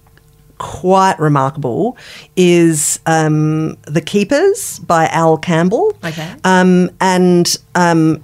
quite 0.59 1.19
remarkable, 1.19 1.97
is 2.37 3.01
um, 3.07 3.77
The 3.85 4.01
Keepers 4.01 4.79
by 4.81 5.07
Al 5.09 5.39
Campbell. 5.39 5.97
Okay. 6.05 6.35
Um, 6.45 6.91
and 7.01 7.57
um, 7.75 8.23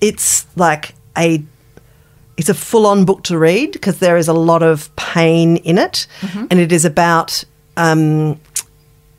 it's 0.00 0.46
like 0.56 0.94
a 1.16 1.42
it's 2.36 2.48
a 2.50 2.54
full-on 2.54 3.04
book 3.04 3.22
to 3.24 3.38
read 3.38 3.72
because 3.72 3.98
there 3.98 4.16
is 4.18 4.28
a 4.28 4.34
lot 4.34 4.62
of 4.62 4.94
pain 4.96 5.56
in 5.58 5.78
it, 5.78 6.06
and 6.50 6.60
it 6.60 6.70
is 6.70 6.84
about 6.84 7.44
um, 7.76 8.38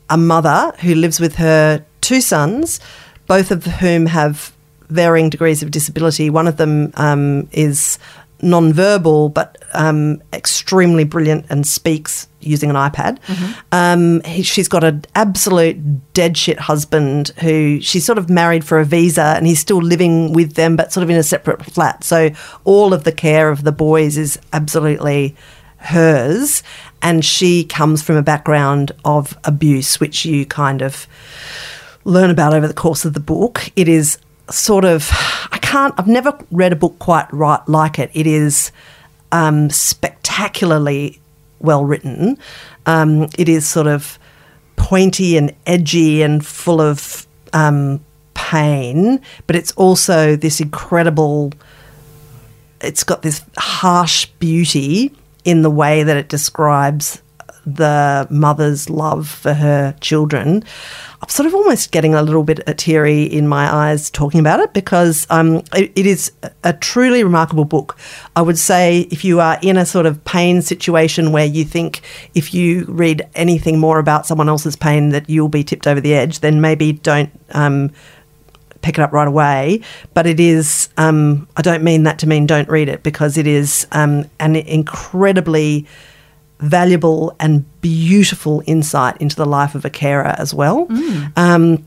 a 0.08 0.16
mother 0.16 0.72
who 0.80 0.94
lives 0.94 1.18
with 1.18 1.34
her 1.36 1.84
two 2.00 2.20
sons, 2.20 2.80
both 3.26 3.50
of 3.50 3.64
whom 3.64 4.06
have 4.06 4.52
varying 4.88 5.28
degrees 5.30 5.62
of 5.62 5.70
disability. 5.70 6.30
One 6.30 6.46
of 6.46 6.56
them 6.56 6.92
um, 6.94 7.48
is 7.52 7.98
non-verbal 8.42 9.30
but 9.30 9.58
um, 9.72 10.22
extremely 10.32 11.04
brilliant 11.04 11.46
and 11.50 11.66
speaks 11.66 12.28
using 12.40 12.70
an 12.70 12.76
iPad. 12.76 13.18
Um, 13.72 14.20
he, 14.22 14.42
she's 14.42 14.68
got 14.68 14.84
an 14.84 15.04
absolute 15.14 16.12
dead 16.12 16.36
shit 16.36 16.58
husband 16.58 17.28
who 17.40 17.80
she's 17.80 18.06
sort 18.06 18.18
of 18.18 18.30
married 18.30 18.64
for 18.64 18.78
a 18.78 18.84
visa 18.84 19.34
and 19.36 19.46
he's 19.46 19.60
still 19.60 19.82
living 19.82 20.32
with 20.32 20.54
them 20.54 20.76
but 20.76 20.92
sort 20.92 21.02
of 21.02 21.10
in 21.10 21.16
a 21.16 21.22
separate 21.22 21.64
flat. 21.64 22.04
So 22.04 22.30
all 22.64 22.94
of 22.94 23.04
the 23.04 23.12
care 23.12 23.50
of 23.50 23.64
the 23.64 23.72
boys 23.72 24.16
is 24.16 24.38
absolutely 24.52 25.36
hers 25.78 26.62
and 27.02 27.24
she 27.24 27.64
comes 27.64 28.02
from 28.02 28.16
a 28.16 28.22
background 28.22 28.92
of 29.04 29.38
abuse 29.44 30.00
which 30.00 30.24
you 30.24 30.44
kind 30.44 30.82
of 30.82 31.06
learn 32.04 32.30
about 32.30 32.54
over 32.54 32.66
the 32.66 32.74
course 32.74 33.04
of 33.04 33.12
the 33.14 33.20
book 33.20 33.70
it 33.76 33.86
is 33.86 34.18
sort 34.50 34.84
of 34.84 35.08
i 35.52 35.58
can't 35.58 35.94
i've 35.98 36.06
never 36.06 36.36
read 36.50 36.72
a 36.72 36.76
book 36.76 36.98
quite 36.98 37.32
right 37.32 37.60
like 37.68 37.98
it. 37.98 38.10
It 38.14 38.26
is 38.26 38.72
um, 39.30 39.68
spectacularly 39.68 41.20
well 41.58 41.84
written. 41.84 42.38
Um, 42.86 43.28
it 43.38 43.48
is 43.48 43.68
sort 43.68 43.86
of 43.86 44.18
pointy 44.76 45.36
and 45.36 45.54
edgy 45.66 46.22
and 46.22 46.44
full 46.44 46.80
of 46.80 47.26
um, 47.52 48.00
pain 48.34 49.20
but 49.46 49.56
it's 49.56 49.72
also 49.72 50.36
this 50.36 50.60
incredible 50.60 51.52
it's 52.80 53.02
got 53.02 53.22
this 53.22 53.44
harsh 53.58 54.26
beauty 54.38 55.12
in 55.44 55.62
the 55.62 55.70
way 55.70 56.04
that 56.04 56.16
it 56.16 56.28
describes 56.28 57.20
the 57.74 58.26
mother's 58.30 58.88
love 58.88 59.28
for 59.28 59.54
her 59.54 59.94
children. 60.00 60.64
I'm 61.20 61.28
sort 61.28 61.46
of 61.46 61.54
almost 61.54 61.90
getting 61.90 62.14
a 62.14 62.22
little 62.22 62.44
bit 62.44 62.60
teary 62.78 63.24
in 63.24 63.48
my 63.48 63.72
eyes 63.72 64.08
talking 64.08 64.40
about 64.40 64.60
it 64.60 64.72
because 64.72 65.26
um, 65.30 65.62
it, 65.74 65.92
it 65.96 66.06
is 66.06 66.32
a 66.64 66.72
truly 66.72 67.24
remarkable 67.24 67.64
book. 67.64 67.98
I 68.36 68.42
would 68.42 68.58
say 68.58 69.00
if 69.10 69.24
you 69.24 69.40
are 69.40 69.58
in 69.62 69.76
a 69.76 69.84
sort 69.84 70.06
of 70.06 70.24
pain 70.24 70.62
situation 70.62 71.32
where 71.32 71.46
you 71.46 71.64
think 71.64 72.02
if 72.34 72.54
you 72.54 72.84
read 72.88 73.28
anything 73.34 73.78
more 73.78 73.98
about 73.98 74.26
someone 74.26 74.48
else's 74.48 74.76
pain 74.76 75.10
that 75.10 75.28
you'll 75.28 75.48
be 75.48 75.64
tipped 75.64 75.86
over 75.86 76.00
the 76.00 76.14
edge, 76.14 76.40
then 76.40 76.60
maybe 76.60 76.92
don't 76.92 77.30
um, 77.50 77.90
pick 78.82 78.98
it 78.98 79.02
up 79.02 79.12
right 79.12 79.28
away. 79.28 79.80
But 80.14 80.26
it 80.26 80.40
is, 80.40 80.88
um, 80.96 81.48
I 81.56 81.62
don't 81.62 81.82
mean 81.82 82.04
that 82.04 82.18
to 82.20 82.28
mean 82.28 82.46
don't 82.46 82.68
read 82.68 82.88
it 82.88 83.02
because 83.02 83.36
it 83.36 83.46
is 83.46 83.86
um, 83.92 84.30
an 84.40 84.56
incredibly 84.56 85.86
valuable 86.60 87.34
and 87.38 87.64
beautiful 87.80 88.62
insight 88.66 89.16
into 89.18 89.36
the 89.36 89.46
life 89.46 89.74
of 89.74 89.84
a 89.84 89.90
carer 89.90 90.34
as 90.38 90.52
well. 90.52 90.86
Um, 91.36 91.86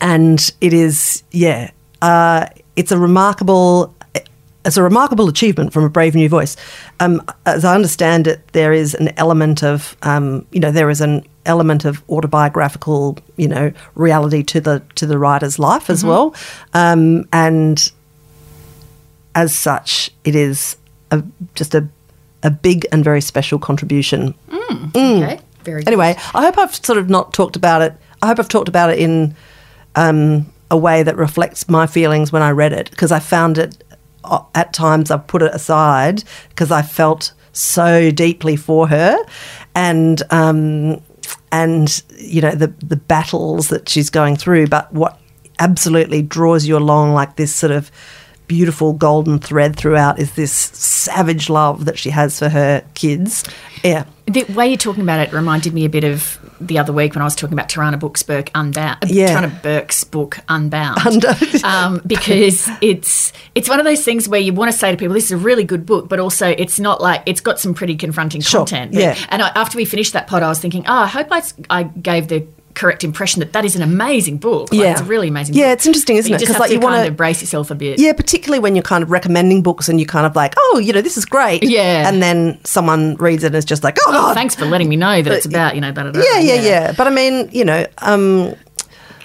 and 0.00 0.52
it 0.60 0.72
is, 0.72 1.22
yeah, 1.30 1.70
uh, 2.00 2.46
it's 2.76 2.92
a 2.92 2.98
remarkable. 2.98 3.94
It's 4.64 4.76
a 4.76 4.82
remarkable 4.82 5.28
achievement 5.28 5.72
from 5.72 5.82
a 5.82 5.88
brave 5.88 6.14
new 6.14 6.28
voice. 6.28 6.56
Um, 7.00 7.20
as 7.46 7.64
I 7.64 7.74
understand 7.74 8.28
it, 8.28 8.46
there 8.52 8.72
is 8.72 8.94
an 8.94 9.08
element 9.18 9.64
of, 9.64 9.96
um, 10.02 10.46
you 10.52 10.60
know, 10.60 10.70
there 10.70 10.88
is 10.88 11.00
an 11.00 11.24
element 11.46 11.84
of 11.84 12.00
autobiographical, 12.08 13.18
you 13.36 13.48
know, 13.48 13.72
reality 13.96 14.44
to 14.44 14.60
the 14.60 14.80
to 14.94 15.04
the 15.04 15.18
writer's 15.18 15.58
life 15.58 15.90
as 15.90 16.04
well, 16.04 16.32
um, 16.74 17.26
and 17.32 17.90
as 19.34 19.52
such, 19.52 20.12
it 20.22 20.36
is 20.36 20.76
a, 21.10 21.24
just 21.56 21.74
a 21.74 21.88
a 22.42 22.50
big 22.50 22.86
and 22.92 23.04
very 23.04 23.20
special 23.20 23.58
contribution 23.58 24.34
Okay. 25.22 25.40
Very 25.64 25.82
good. 25.82 25.88
Anyway, 25.88 26.16
I 26.34 26.42
hope 26.42 26.58
I've 26.58 26.74
sort 26.74 26.98
of 26.98 27.08
not 27.08 27.32
talked 27.32 27.56
about 27.56 27.82
it. 27.82 27.94
I 28.20 28.26
hope 28.26 28.38
I've 28.38 28.48
talked 28.48 28.68
about 28.68 28.90
it 28.90 28.98
in 28.98 29.34
um, 29.94 30.52
a 30.70 30.76
way 30.76 31.02
that 31.02 31.16
reflects 31.16 31.68
my 31.68 31.86
feelings 31.86 32.32
when 32.32 32.42
I 32.42 32.50
read 32.50 32.72
it 32.72 32.90
because 32.90 33.12
I 33.12 33.20
found 33.20 33.58
it 33.58 33.84
uh, 34.24 34.42
at 34.54 34.72
times 34.72 35.10
I've 35.10 35.26
put 35.26 35.42
it 35.42 35.54
aside 35.54 36.24
because 36.48 36.70
I 36.70 36.82
felt 36.82 37.32
so 37.52 38.10
deeply 38.10 38.56
for 38.56 38.88
her 38.88 39.16
and 39.74 40.22
um, 40.30 41.02
and 41.50 42.02
you 42.16 42.40
know 42.40 42.52
the 42.52 42.68
the 42.82 42.96
battles 42.96 43.68
that 43.68 43.88
she's 43.88 44.08
going 44.08 44.36
through 44.36 44.68
but 44.68 44.90
what 44.92 45.20
absolutely 45.58 46.22
draws 46.22 46.66
you 46.66 46.76
along 46.76 47.12
like 47.12 47.36
this 47.36 47.54
sort 47.54 47.72
of 47.72 47.90
beautiful 48.56 48.92
golden 48.92 49.38
thread 49.38 49.74
throughout 49.76 50.18
is 50.18 50.32
this 50.34 50.52
savage 50.52 51.48
love 51.48 51.86
that 51.86 51.96
she 51.98 52.10
has 52.10 52.38
for 52.38 52.48
her 52.50 52.84
kids 52.94 53.44
yeah 53.82 54.04
The 54.26 54.44
way 54.54 54.68
you're 54.68 54.76
talking 54.76 55.02
about 55.02 55.20
it 55.26 55.32
reminded 55.32 55.72
me 55.72 55.84
a 55.86 55.88
bit 55.88 56.04
of 56.04 56.38
the 56.60 56.78
other 56.78 56.92
week 56.92 57.14
when 57.14 57.22
I 57.22 57.24
was 57.24 57.34
talking 57.34 57.54
about 57.58 57.68
Tarana 57.68 57.98
Book's 57.98 58.22
book 58.22 58.48
Unbound. 58.54 58.98
uh, 59.02 59.06
Yeah. 59.10 59.28
Tarana 59.40 59.62
Burke's 59.62 60.04
book 60.04 60.38
Unbound. 60.48 61.24
um, 61.64 62.00
because 62.06 62.68
it's 62.80 63.32
it's 63.56 63.68
one 63.68 63.80
of 63.80 63.84
those 63.86 64.04
things 64.04 64.28
where 64.28 64.38
you 64.40 64.52
want 64.52 64.70
to 64.70 64.78
say 64.78 64.90
to 64.92 64.96
people, 64.96 65.14
"This 65.14 65.24
is 65.24 65.32
a 65.32 65.36
really 65.38 65.64
good 65.64 65.84
book," 65.84 66.08
but 66.08 66.20
also 66.20 66.46
it's 66.50 66.78
not 66.78 67.00
like 67.00 67.22
it's 67.26 67.40
got 67.40 67.58
some 67.58 67.74
pretty 67.74 67.96
confronting 67.96 68.42
Sure, 68.42 68.60
content. 68.60 68.92
yeah. 68.94 69.16
And 69.30 69.42
I, 69.42 69.48
after 69.56 69.76
we 69.76 69.84
finished 69.84 70.12
that 70.12 70.28
pod, 70.28 70.42
I 70.44 70.48
was 70.48 70.60
thinking, 70.60 70.84
"Oh, 70.86 71.00
I 71.02 71.08
hope 71.08 71.28
I, 71.32 71.42
I 71.68 71.82
gave 71.82 72.28
the." 72.28 72.46
Correct 72.74 73.04
impression 73.04 73.40
that 73.40 73.52
that 73.52 73.64
is 73.64 73.76
an 73.76 73.82
amazing 73.82 74.38
book. 74.38 74.72
Like, 74.72 74.80
Yeah. 74.80 74.92
it's 74.92 75.00
a 75.00 75.04
really 75.04 75.28
amazing. 75.28 75.52
Book. 75.52 75.60
Yeah, 75.60 75.68
book. 75.70 75.78
it's 75.78 75.86
interesting, 75.86 76.16
But 76.16 76.20
isn't 76.20 76.30
you 76.30 76.36
it? 76.36 76.38
Just 76.38 76.46
'Cause, 76.48 76.54
have 76.56 76.60
like, 76.60 76.68
to 76.70 76.74
you 76.74 76.80
kind 76.80 76.94
wanna- 76.94 77.08
of 77.08 77.16
brace 77.16 77.40
yourself 77.42 77.70
a 77.70 77.74
bit. 77.74 77.98
Yeah, 77.98 78.12
particularly 78.12 78.60
when 78.60 78.74
you're 78.74 78.82
kind 78.82 79.02
of 79.02 79.10
recommending 79.10 79.62
books 79.62 79.88
and 79.88 80.00
you're 80.00 80.06
kind 80.06 80.24
of 80.26 80.34
like, 80.34 80.54
oh, 80.58 80.78
you 80.82 80.92
know, 80.92 81.02
this 81.02 81.16
is 81.18 81.24
great. 81.24 81.62
Yeah. 81.62 82.08
And 82.08 82.22
then 82.22 82.58
someone 82.64 83.16
reads 83.16 83.44
it 83.44 83.48
and 83.48 83.56
it's 83.56 83.66
just 83.66 83.84
like, 83.84 83.98
oh, 84.06 84.28
Oh, 84.30 84.34
thanks 84.34 84.54
for 84.54 84.64
letting 84.66 84.88
me 84.88 84.96
know 84.96 85.20
that 85.22 85.32
it's 85.32 85.46
about 85.46 85.74
you 85.74 85.80
know. 85.80 85.92
Da, 85.92 86.04
da, 86.04 86.10
da, 86.12 86.20
Yeah, 86.22 86.38
yeah, 86.40 86.54
yeah, 86.62 86.92
But 86.92 87.06
I 87.06 87.10
mean, 87.10 87.48
you 87.52 87.64
know, 87.64 87.84
um, 87.98 88.54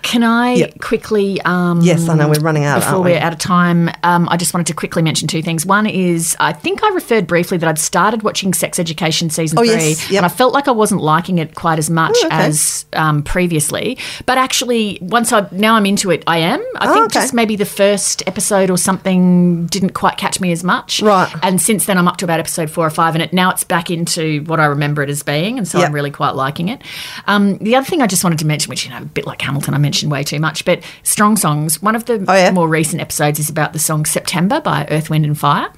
Can 0.07 0.23
I 0.23 0.53
Yep. 0.53 0.79
quickly? 0.79 1.41
Um, 1.41 1.81
yes, 1.81 2.07
I 2.07 2.15
know 2.15 2.29
we're 2.29 2.39
running 2.39 2.63
out. 2.63 2.79
Before 2.79 3.01
we? 3.01 3.11
we're 3.11 3.19
out 3.19 3.33
of 3.33 3.39
time, 3.39 3.89
um, 4.03 4.29
I 4.31 4.37
just 4.37 4.53
wanted 4.53 4.67
to 4.67 4.73
quickly 4.73 5.01
mention 5.01 5.27
two 5.27 5.41
things. 5.41 5.65
One 5.65 5.85
is 5.85 6.33
I 6.39 6.53
think 6.53 6.81
I 6.81 6.87
referred 6.91 7.27
briefly 7.27 7.57
that 7.57 7.67
I'd 7.67 7.77
started 7.77 8.23
watching 8.23 8.53
Sex 8.53 8.79
Education 8.79 9.29
season 9.29 9.59
Oh, 9.59 9.63
three, 9.63 9.71
yes, 9.73 10.09
yep. 10.09 10.19
and 10.19 10.25
I 10.25 10.29
felt 10.29 10.53
like 10.53 10.69
I 10.69 10.71
wasn't 10.71 11.01
liking 11.01 11.39
it 11.39 11.55
quite 11.55 11.77
as 11.77 11.89
much 11.89 12.15
Oh, 12.23 12.27
okay. 12.27 12.35
as 12.37 12.85
um, 12.93 13.21
previously. 13.21 13.97
But 14.25 14.37
actually, 14.37 14.97
once 15.01 15.33
I 15.33 15.45
now 15.51 15.75
I'm 15.75 15.85
into 15.85 16.09
it, 16.09 16.23
I 16.25 16.37
am. 16.37 16.61
I 16.77 16.87
Oh, 16.87 16.93
think 16.93 17.05
okay. 17.07 17.19
just 17.19 17.33
maybe 17.33 17.57
the 17.57 17.65
first 17.65 18.23
episode 18.27 18.69
or 18.69 18.77
something 18.77 19.65
didn't 19.65 19.89
quite 19.93 20.15
catch 20.15 20.39
me 20.39 20.53
as 20.53 20.63
much. 20.63 21.01
Right. 21.01 21.29
And 21.43 21.61
since 21.61 21.85
then, 21.85 21.97
I'm 21.97 22.07
up 22.07 22.15
to 22.17 22.25
about 22.25 22.39
episode 22.39 22.69
four 22.69 22.85
or 22.87 22.91
five, 22.91 23.13
and 23.13 23.21
it 23.21 23.33
now 23.33 23.49
it's 23.49 23.65
back 23.65 23.91
into 23.91 24.41
what 24.45 24.61
I 24.61 24.67
remember 24.67 25.03
it 25.03 25.09
as 25.09 25.21
being, 25.21 25.57
and 25.57 25.67
so 25.67 25.79
Yep. 25.79 25.87
I'm 25.89 25.93
really 25.93 26.11
quite 26.11 26.33
liking 26.35 26.69
it. 26.69 26.81
Um, 27.27 27.57
the 27.57 27.75
other 27.75 27.85
thing 27.85 28.01
I 28.01 28.07
just 28.07 28.23
wanted 28.23 28.39
to 28.39 28.47
mention, 28.47 28.69
which 28.69 28.85
you 28.85 28.91
know, 28.91 28.99
a 28.99 29.05
bit 29.05 29.25
like 29.27 29.41
Hamilton, 29.41 29.73
I 29.73 29.77
mentioned 29.79 29.96
way 30.05 30.23
too 30.23 30.39
much, 30.39 30.63
but 30.65 30.83
Strong 31.03 31.37
Songs. 31.37 31.81
One 31.81 31.95
of 31.95 32.05
the 32.05 32.23
Oh, 32.27 32.33
yeah? 32.35 32.51
more 32.51 32.67
recent 32.67 33.01
episodes 33.01 33.39
is 33.39 33.49
about 33.49 33.73
the 33.73 33.79
song 33.79 34.05
September 34.05 34.61
by 34.61 34.87
Earth, 34.91 35.09
Wind 35.09 35.25
and 35.25 35.37
Fire. 35.37 35.69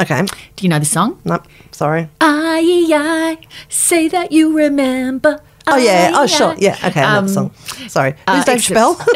Okay. 0.00 0.22
Do 0.56 0.64
you 0.64 0.68
know 0.68 0.78
the 0.78 0.84
song? 0.84 1.18
Nope. 1.24 1.46
Sorry. 1.72 2.08
I, 2.20 2.86
I 2.92 3.38
say 3.68 4.08
that 4.08 4.30
you 4.32 4.56
remember. 4.56 5.40
Oh, 5.68 5.76
yeah. 5.78 6.12
Oh, 6.14 6.26
sure. 6.26 6.54
Yeah. 6.58 6.76
Okay. 6.84 7.00
I 7.02 7.16
Um, 7.16 7.26
song. 7.28 7.50
Sorry. 7.88 8.14
uh, 8.26 8.36
Who's 8.36 8.44
Dave 8.44 8.56
it's- 8.58 8.68
Chappelle? 8.68 8.96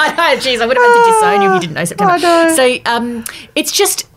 I 0.00 0.14
know, 0.34 0.40
geez, 0.40 0.60
I 0.60 0.66
would 0.66 0.76
have 0.76 0.86
had 0.86 1.04
to 1.04 1.10
disown 1.12 1.42
you 1.42 1.48
if 1.50 1.54
you 1.54 1.60
didn't 1.60 1.74
know 1.74 1.84
September. 1.84 2.14
I 2.14 2.18
know. 2.18 2.54
So 2.56 2.76
um, 2.86 3.24
it's 3.54 3.72
just, 3.72 4.07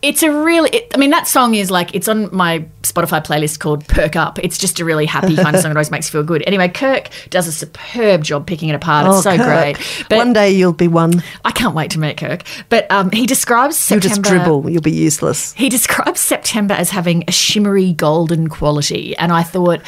it's 0.00 0.22
a 0.22 0.30
really, 0.30 0.70
it, 0.70 0.92
I 0.94 0.96
mean, 0.98 1.10
that 1.10 1.26
song 1.26 1.54
is 1.54 1.70
like, 1.70 1.94
it's 1.94 2.06
on 2.06 2.34
my 2.34 2.64
Spotify 2.82 3.24
playlist 3.24 3.58
called 3.58 3.86
Perk 3.88 4.14
Up. 4.14 4.38
It's 4.38 4.56
just 4.56 4.78
a 4.78 4.84
really 4.84 5.06
happy 5.06 5.34
kind 5.34 5.54
of 5.56 5.60
song 5.60 5.70
that 5.70 5.76
always 5.76 5.90
makes 5.90 6.06
you 6.06 6.12
feel 6.12 6.22
good. 6.22 6.44
Anyway, 6.46 6.68
Kirk 6.68 7.08
does 7.30 7.48
a 7.48 7.52
superb 7.52 8.22
job 8.22 8.46
picking 8.46 8.68
it 8.68 8.74
apart. 8.74 9.06
It's 9.06 9.16
Oh, 9.16 9.20
so 9.22 9.36
Kirk. 9.36 9.76
great. 9.76 10.06
But 10.08 10.16
One 10.18 10.32
day 10.32 10.50
you'll 10.52 10.72
be 10.72 10.86
one. 10.88 11.22
I 11.44 11.50
can't 11.50 11.74
wait 11.74 11.90
to 11.92 11.98
meet 11.98 12.16
Kirk. 12.16 12.42
But 12.68 12.88
um, 12.92 13.10
he 13.10 13.26
describes 13.26 13.76
September. 13.76 14.06
You'll 14.06 14.14
just 14.16 14.22
dribble. 14.22 14.70
You'll 14.70 14.82
be 14.82 14.92
useless. 14.92 15.52
He 15.54 15.68
describes 15.68 16.20
September 16.20 16.74
as 16.74 16.90
having 16.90 17.24
a 17.26 17.32
shimmery 17.32 17.92
golden 17.92 18.48
quality, 18.48 19.16
and 19.16 19.32
I 19.32 19.42
thought 19.42 19.80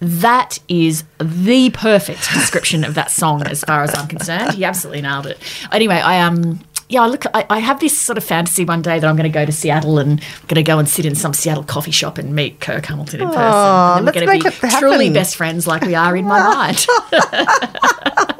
that 0.00 0.58
is 0.68 1.02
the 1.18 1.70
perfect 1.70 2.20
description 2.32 2.84
of 2.84 2.94
that 2.94 3.10
song 3.10 3.42
as 3.48 3.64
far 3.64 3.82
as 3.82 3.92
I'm 3.96 4.06
concerned. 4.06 4.54
He 4.54 4.64
absolutely 4.64 5.02
nailed 5.02 5.26
it. 5.26 5.38
Anyway, 5.72 5.96
I 5.96 6.20
um 6.20 6.60
yeah, 6.88 7.02
I 7.02 7.06
look 7.06 7.24
I, 7.34 7.44
I 7.50 7.58
have 7.58 7.80
this 7.80 7.98
sort 8.00 8.16
of 8.18 8.24
fantasy 8.24 8.64
one 8.64 8.80
day 8.82 8.98
that 8.98 9.06
I'm 9.06 9.16
going 9.16 9.30
to 9.30 9.34
go 9.38 9.44
to 9.44 9.52
Seattle 9.52 9.98
and 9.98 10.20
going 10.46 10.54
to 10.56 10.62
go 10.62 10.78
and 10.78 10.88
sit 10.88 11.04
in 11.06 11.14
some 11.14 11.34
Seattle 11.34 11.64
coffee 11.64 11.90
shop 11.90 12.16
and 12.18 12.34
meet 12.34 12.60
Kirk 12.60 12.86
Hamilton 12.86 13.20
in 13.22 13.28
person. 13.28 13.42
and 13.42 14.04
let's 14.06 14.16
we're 14.16 14.26
going 14.26 14.40
to 14.40 14.50
be 14.50 14.68
truly 14.78 15.10
best 15.10 15.36
friends 15.36 15.66
like 15.66 15.82
we 15.82 15.94
are 15.94 16.16
in 16.16 16.24
my 16.24 16.40
mind. 16.54 16.86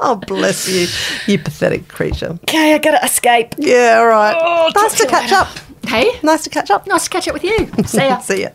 Oh, 0.01 0.15
bless 0.15 0.67
you, 0.69 0.87
you 1.31 1.37
pathetic 1.37 1.89
creature. 1.89 2.37
okay, 2.43 2.73
I 2.73 2.77
got 2.77 2.97
to 2.97 3.05
escape. 3.05 3.53
Yeah. 3.57 3.97
All 3.99 4.07
right. 4.07 4.33
Oh, 4.39 4.71
nice 4.73 4.97
to 4.97 5.05
catch 5.07 5.23
later. 5.31 5.35
up. 5.35 5.49
Hey, 5.87 6.09
Nice 6.23 6.43
to 6.45 6.49
catch 6.49 6.71
up. 6.71 6.87
nice 6.87 7.03
to 7.03 7.09
catch 7.09 7.27
up 7.27 7.33
with 7.33 7.43
you. 7.43 7.67
See 7.85 7.97
ya. 7.97 8.17
See 8.19 8.41
ya. 8.43 8.49